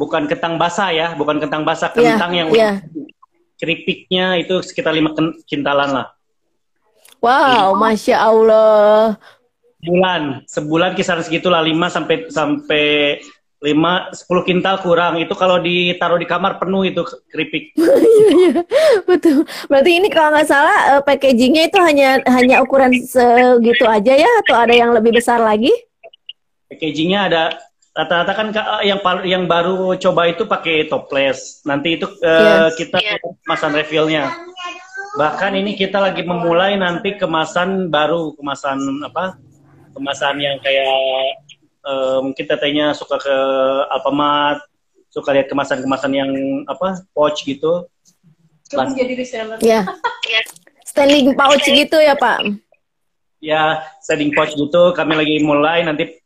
[0.00, 2.76] Bukan kentang basah ya, bukan kentang basah, iya, kentang yeah, yang yeah.
[3.60, 5.12] keripiknya itu sekitar lima
[5.44, 6.15] kintalan lah.
[7.20, 9.16] Wow, Jadi, masya Allah.
[9.80, 12.84] Bulan, sebulan kisaran segitulah 5 sampai sampai
[13.62, 15.16] 5 10 kintal kurang.
[15.18, 17.02] Itu kalau ditaruh di kamar penuh itu
[17.32, 17.72] keripik.
[18.16, 18.52] Iya, iya.
[19.04, 19.44] Betul.
[19.68, 24.56] Berarti ini kalau nggak salah uh, packagingnya itu hanya hanya ukuran segitu aja ya atau
[24.56, 25.68] ada yang lebih besar lagi?
[26.72, 27.42] Packagingnya ada
[27.96, 28.46] rata-rata kan
[28.84, 31.60] yang yang baru coba itu pakai toples.
[31.64, 32.76] Nanti itu uh, yes.
[32.76, 33.20] kita yeah.
[33.48, 34.32] masan refillnya.
[35.16, 39.40] Bahkan ini kita lagi memulai nanti kemasan baru, kemasan apa?
[39.96, 40.92] kemasan yang kayak
[41.88, 43.36] uh, mungkin tetehnya suka ke
[43.88, 44.60] Alfamart,
[45.08, 46.30] suka lihat kemasan-kemasan yang
[46.68, 47.88] apa pouch gitu.
[48.68, 49.56] Coba jadi reseller.
[49.64, 49.88] Ya.
[50.84, 52.60] Standing pouch gitu ya Pak?
[53.40, 54.92] Ya, standing pouch gitu.
[54.92, 56.20] Kami lagi mulai nanti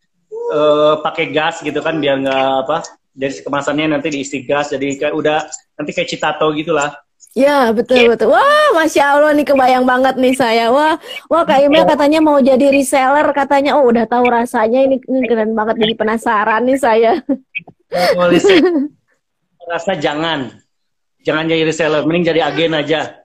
[0.51, 2.83] uh, pakai gas gitu kan biar nggak apa
[3.15, 5.39] dari kemasannya nanti diisi gas jadi kayak udah
[5.79, 6.91] nanti kayak citato gitulah.
[7.31, 8.35] Ya betul betul.
[8.35, 10.75] Wah, masya Allah nih kebayang banget nih saya.
[10.75, 10.99] Wah,
[11.31, 13.79] wah Kak Imel katanya mau jadi reseller katanya.
[13.79, 17.23] Oh udah tahu rasanya ini, ini keren banget jadi penasaran nih saya.
[19.71, 20.51] Rasa jangan,
[21.23, 23.23] jangan jadi reseller, mending jadi agen aja.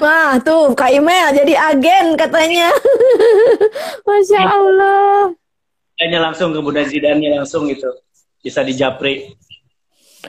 [0.00, 2.72] Wah tuh Kak Imel jadi agen katanya.
[4.08, 5.36] masya Allah.
[6.00, 7.92] Hanya langsung ke Bunda Zidannya langsung gitu,
[8.40, 9.36] bisa dijapri.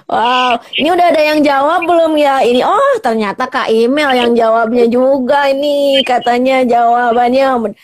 [0.03, 2.43] Wow, ini udah ada yang jawab belum ya?
[2.43, 7.75] Ini oh ternyata Kak Email yang jawabnya juga ini katanya jawabannya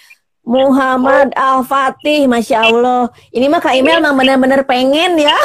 [0.41, 3.13] Muhammad Al Fatih, masya Allah.
[3.29, 5.37] Ini mah Kak Email memang benar-benar pengen ya.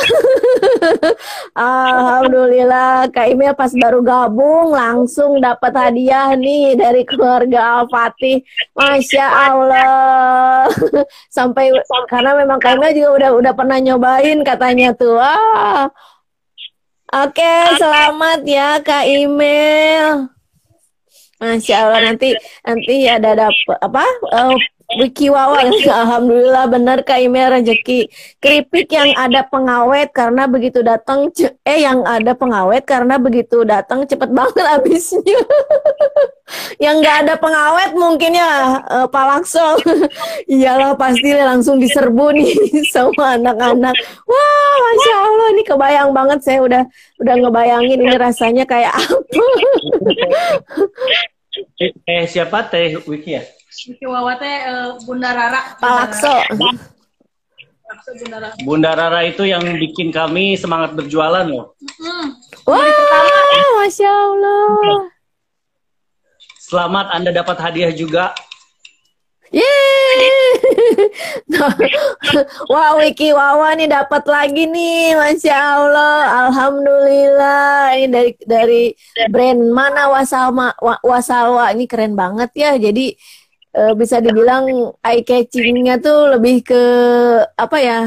[1.52, 8.40] Alhamdulillah Kak Email pas baru gabung langsung dapat hadiah nih dari keluarga Al Fatih,
[8.72, 10.64] masya Allah.
[11.36, 11.76] Sampai
[12.08, 15.20] karena memang Kak Email juga udah udah pernah nyobain katanya tuh.
[15.20, 15.92] Wah,
[17.06, 20.26] Oke, selamat ya Kak Email.
[21.38, 22.34] Masya Allah nanti
[22.66, 24.04] nanti ada dapat apa?
[24.34, 24.58] Uh,
[24.94, 25.66] Wiki Wawa,
[26.06, 28.06] alhamdulillah benar Kak Email rezeki
[28.38, 31.26] keripik yang ada pengawet karena begitu datang
[31.66, 35.42] eh yang ada pengawet karena begitu datang cepet banget habisnya.
[36.84, 39.74] yang nggak ada pengawet mungkin ya uh, Pak Lakso.
[40.54, 42.54] Iyalah pasti langsung diserbu nih
[42.86, 43.94] sama anak-anak.
[44.22, 46.82] Wah, masya Allah ini kebayang banget saya udah
[47.18, 49.44] udah ngebayangin ini rasanya kayak apa.
[52.06, 53.42] eh siapa teh Wiki ya?
[53.84, 55.76] Wiki Wawa teh uh, Bunda Rara.
[55.76, 56.32] Palakso.
[56.56, 58.56] Bunda Rara.
[58.64, 61.76] Bunda Rara itu yang bikin kami semangat berjualan loh.
[62.00, 62.32] Hmm.
[62.64, 62.80] Wah,
[63.84, 65.12] masya Allah.
[66.56, 68.32] Selamat Anda dapat hadiah juga.
[69.54, 70.20] Yeay.
[72.72, 77.94] Wah, Wiki Wawa nih dapat lagi nih, masya Allah, alhamdulillah.
[77.94, 78.84] Ini dari dari
[79.30, 82.74] brand mana Wasalma Wasalwa ini keren banget ya.
[82.74, 83.14] Jadi
[83.76, 86.82] uh, bisa dibilang eye catchingnya tuh lebih ke
[87.54, 88.00] apa ya?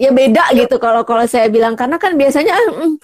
[0.00, 1.76] Ya beda gitu kalau kalau saya bilang.
[1.76, 2.96] Karena kan biasanya mm,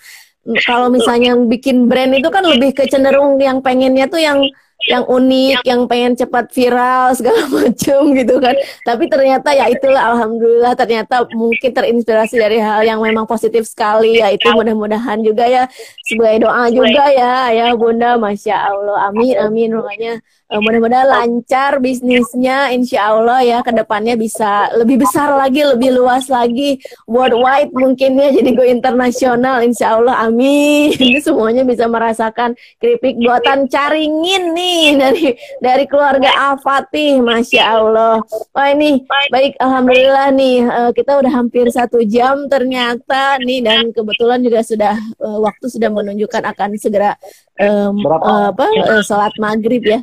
[0.64, 4.40] kalau misalnya bikin brand itu kan lebih ke cenderung yang pengennya tuh yang
[4.86, 8.54] yang unik, yang pengen cepat viral segala macam gitu kan.
[8.86, 14.22] Tapi ternyata ya itulah alhamdulillah ternyata mungkin terinspirasi dari hal yang memang positif sekali.
[14.22, 15.66] Ya itu mudah-mudahan juga ya.
[16.06, 18.14] Sebagai doa juga ya ya Bunda.
[18.20, 19.10] Masya Allah.
[19.10, 19.70] Amin amin.
[19.74, 25.94] Makanya uh, mudah-mudahan lancar bisnisnya insya Allah ya ke depannya bisa lebih besar lagi lebih
[25.94, 26.78] luas lagi.
[27.10, 30.94] Worldwide mungkin ya jadi go internasional insya Allah amin.
[31.26, 35.26] Semuanya bisa merasakan keripik buatan caringin nih dari
[35.58, 38.22] dari keluarga Al Fatih masya Allah.
[38.54, 44.42] Wah ini baik alhamdulillah nih uh, kita udah hampir satu jam ternyata nih dan kebetulan
[44.42, 47.18] juga sudah uh, waktu sudah menunjukkan akan segera
[47.60, 50.00] um, uh, apa uh, sholat maghrib ya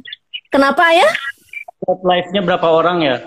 [0.54, 1.10] Kenapa ya?
[2.06, 3.18] Live-nya berapa orang ya?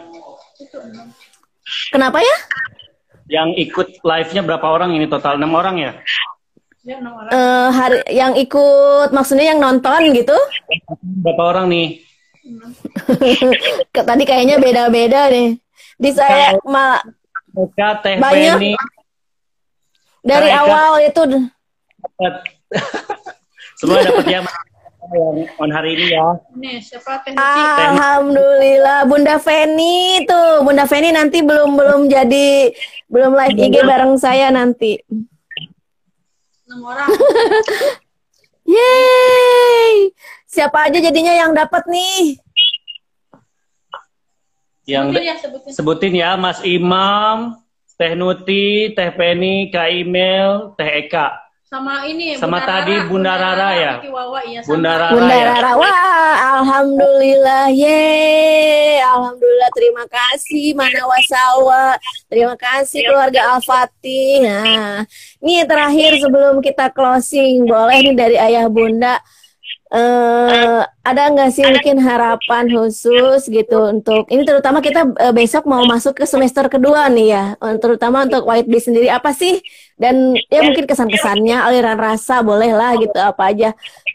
[1.91, 2.37] Kenapa ya?
[3.27, 5.35] Yang ikut live-nya berapa orang ini total?
[5.35, 5.91] 6 orang ya?
[6.87, 7.35] Ya, enam orang.
[7.35, 10.39] Uh, hari yang ikut maksudnya yang nonton gitu?
[11.03, 11.99] Berapa orang nih?
[13.91, 15.59] Tadi kayaknya beda-beda nih.
[15.99, 17.03] Di saya mal
[18.07, 18.73] Teh banyak Penny.
[20.23, 21.23] dari awal itu
[23.81, 24.41] Semua dapat ya
[25.13, 26.29] yang on hari ini ya.
[26.57, 27.35] Nih, siapa teh?
[27.39, 27.93] Ah.
[27.95, 32.75] Alhamdulillah Bunda Feni tuh Bunda Feni nanti belum belum jadi
[33.07, 34.99] belum live IG bareng saya nanti.
[36.67, 37.07] Enam orang.
[38.67, 40.11] Yeay!
[40.51, 42.43] Siapa aja jadinya yang dapat nih?
[44.87, 45.71] Yang Sebutin ya, sebutin.
[45.75, 47.59] sebutin ya Mas Imam,
[47.95, 51.46] Teh Nuti, Teh Penny, Kak Email, Teh Eka.
[51.67, 53.93] Sama ini Sama tadi Bunda Rara ya?
[54.07, 54.63] Wawa, iya.
[54.63, 55.11] Bunda Rara.
[55.11, 55.45] Bunda ya?
[55.51, 61.99] Rara, wah, alhamdulillah, yeay, alhamdulillah, terima kasih Mana Wasawa,
[62.31, 64.47] terima kasih keluarga Al-Fatih.
[64.47, 65.03] Nah,
[65.43, 69.19] ini terakhir sebelum kita closing, boleh nih dari ayah bunda,
[69.91, 75.87] eh ada nggak sih mungkin harapan khusus gitu untuk ini terutama kita uh, besok mau
[75.87, 77.45] masuk ke semester kedua nih ya,
[77.79, 79.63] terutama untuk White Bee sendiri apa sih
[79.97, 83.71] dan ya mungkin kesan-kesannya aliran rasa boleh lah gitu apa aja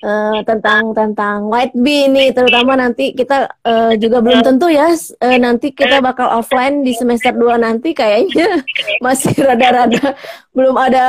[0.06, 5.38] uh, tentang tentang White Bee ini terutama nanti kita uh, juga belum tentu ya uh,
[5.42, 8.62] nanti kita bakal offline di semester 2 nanti kayaknya
[9.06, 10.14] masih rada-rada
[10.52, 11.08] belum ada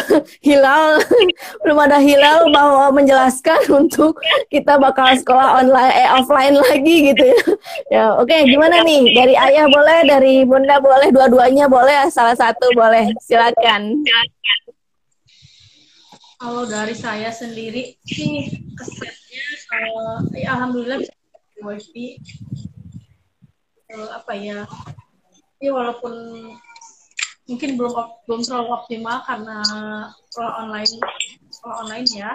[0.46, 0.96] hilal
[1.62, 4.16] belum ada hilal bahwa menjelaskan untuk
[4.48, 7.40] kita bakal sekolah online eh offline lagi gitu ya.
[7.88, 9.12] Ya, oke, okay, gimana nih?
[9.12, 13.12] Dari ayah boleh, dari bunda boleh, dua-duanya boleh, salah satu boleh.
[13.20, 14.07] Silakan.
[16.38, 18.46] Kalau dari saya sendiri sih
[18.78, 19.42] kesannya
[19.74, 21.14] uh, ya alhamdulillah bisa
[21.66, 22.22] wifi.
[23.88, 24.68] Uh, apa ya
[25.58, 26.14] ya walaupun
[27.48, 27.92] mungkin belum
[28.28, 29.58] belum terlalu optimal karena
[30.30, 30.92] sekolah online
[31.48, 32.30] sekolah online ya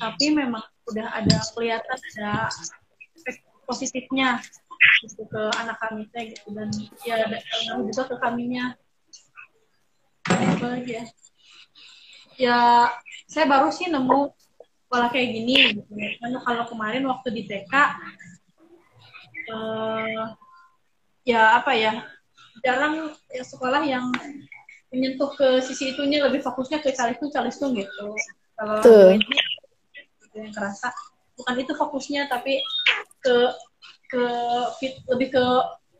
[0.00, 2.48] tapi memang udah ada kelihatan ada
[3.20, 4.40] efek positifnya
[5.04, 6.48] gitu ke anak kami gitu.
[6.56, 6.72] Dan
[7.04, 7.20] ya
[7.84, 8.72] juga ke kaminya
[10.30, 11.04] apa lagi ya?
[12.40, 12.58] Ya
[13.28, 14.32] saya baru sih nemu
[14.90, 15.92] pola kayak gini gitu.
[15.92, 17.74] Karena kalau kemarin waktu di TK
[19.54, 20.24] uh,
[21.22, 22.02] ya apa ya
[22.64, 24.10] jarang ya sekolah yang
[24.90, 28.14] menyentuh ke sisi itunya lebih fokusnya ke calistung calistung gitu.
[28.58, 28.82] Kalau
[29.14, 29.24] ini
[30.34, 30.90] yang kerasa.
[31.38, 32.60] Bukan itu fokusnya tapi
[33.24, 33.36] ke
[34.10, 34.24] ke
[34.82, 35.44] fit, lebih ke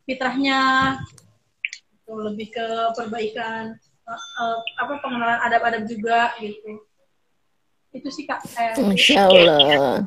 [0.04, 0.60] fitrahnya
[2.10, 2.66] gitu, lebih ke
[2.98, 3.78] perbaikan
[4.14, 6.82] uh, apa pengenalan adab-adab juga gitu
[7.90, 10.06] itu sih kak saya Masya Allah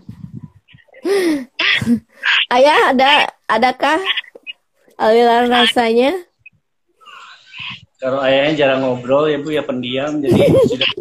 [2.47, 3.11] Ayah ada
[3.51, 3.99] adakah
[4.95, 6.15] aliran rasanya?
[7.99, 10.91] Kalau ayahnya jarang ngobrol ya bu ya pendiam jadi sudah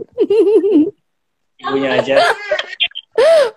[1.63, 2.15] ibunya aja.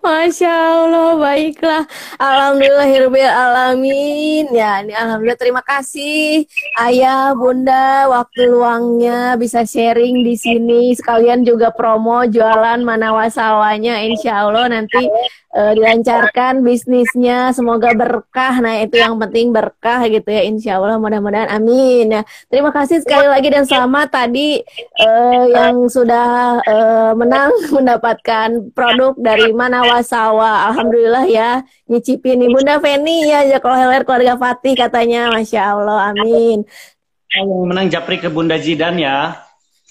[0.05, 1.81] Masya Allah, baiklah.
[2.21, 2.93] Alhamdulillah,
[3.25, 4.45] alamin.
[4.53, 6.45] Ya, ini alhamdulillah terima kasih
[6.77, 10.93] ayah, bunda, waktu luangnya bisa sharing di sini.
[10.93, 13.97] Sekalian juga promo jualan mana wasawanya.
[14.05, 15.09] Insya Allah nanti
[15.55, 18.59] uh, dilancarkan bisnisnya, semoga berkah.
[18.59, 22.11] Nah itu yang penting berkah gitu ya, insya Allah mudah-mudahan amin.
[22.11, 24.59] Ya, terima kasih sekali lagi dan selamat tadi
[24.99, 30.67] uh, yang sudah uh, menang mendapatkan produk dari mana wasawa.
[30.75, 36.67] Alhamdulillah ya, nyicipin nih Bunda Feni ya, kalau heler keluarga Fatih katanya, masya Allah, amin.
[37.35, 39.44] Yang menang Japri ke Bunda Jidan ya.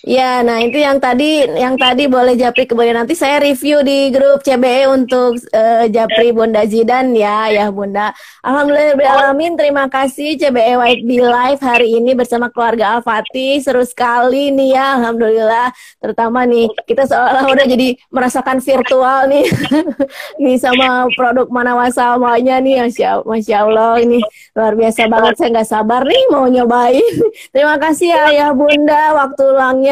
[0.05, 4.45] Ya, nah itu yang tadi yang tadi boleh Japri kemudian nanti saya review di grup
[4.45, 8.13] CBE untuk uh, Japri Bunda Zidan ya, ya Bunda.
[8.45, 14.53] Alhamdulillah alamin terima kasih CBE White Bee Live hari ini bersama keluarga Al-Fatih seru sekali
[14.53, 15.73] nih ya, alhamdulillah.
[15.97, 19.49] Terutama nih kita seolah udah jadi merasakan virtual nih,
[20.45, 24.21] nih sama produk mana wasamanya nih, masya, masya Allah ini
[24.53, 25.41] luar biasa banget.
[25.41, 27.01] Saya nggak sabar nih mau nyobain.
[27.57, 29.45] terima kasih ayah Bunda waktu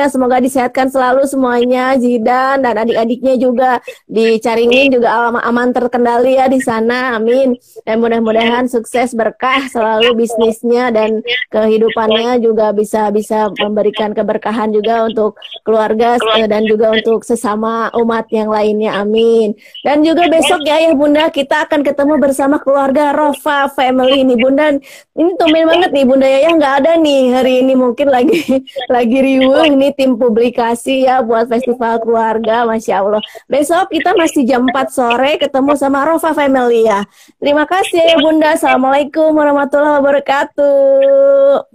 [0.02, 3.70] ulangnya Semoga disehatkan selalu semuanya, Zidan dan adik-adiknya juga
[4.06, 7.14] di Caringin juga aman, aman terkendali ya di sana.
[7.18, 7.54] Amin.
[7.86, 15.38] Dan mudah-mudahan sukses berkah selalu bisnisnya dan kehidupannya juga bisa bisa memberikan keberkahan juga untuk
[15.62, 18.98] keluarga eh, dan juga untuk sesama umat yang lainnya.
[18.98, 19.54] Amin.
[19.86, 24.74] Dan juga besok ya ya Bunda kita akan ketemu bersama keluarga Rofa Family ini Bunda.
[25.12, 28.38] Ini tumben banget nih Bunda ya nggak ada nih hari ini mungkin lagi
[28.94, 33.18] lagi riuh nih tim publikasi ya buat festival keluarga, masya Allah.
[33.50, 37.02] Besok kita masih jam 4 sore ketemu sama Rofa Family ya.
[37.42, 38.54] Terima kasih Bunda.
[38.54, 41.66] Assalamualaikum warahmatullahi wabarakatuh.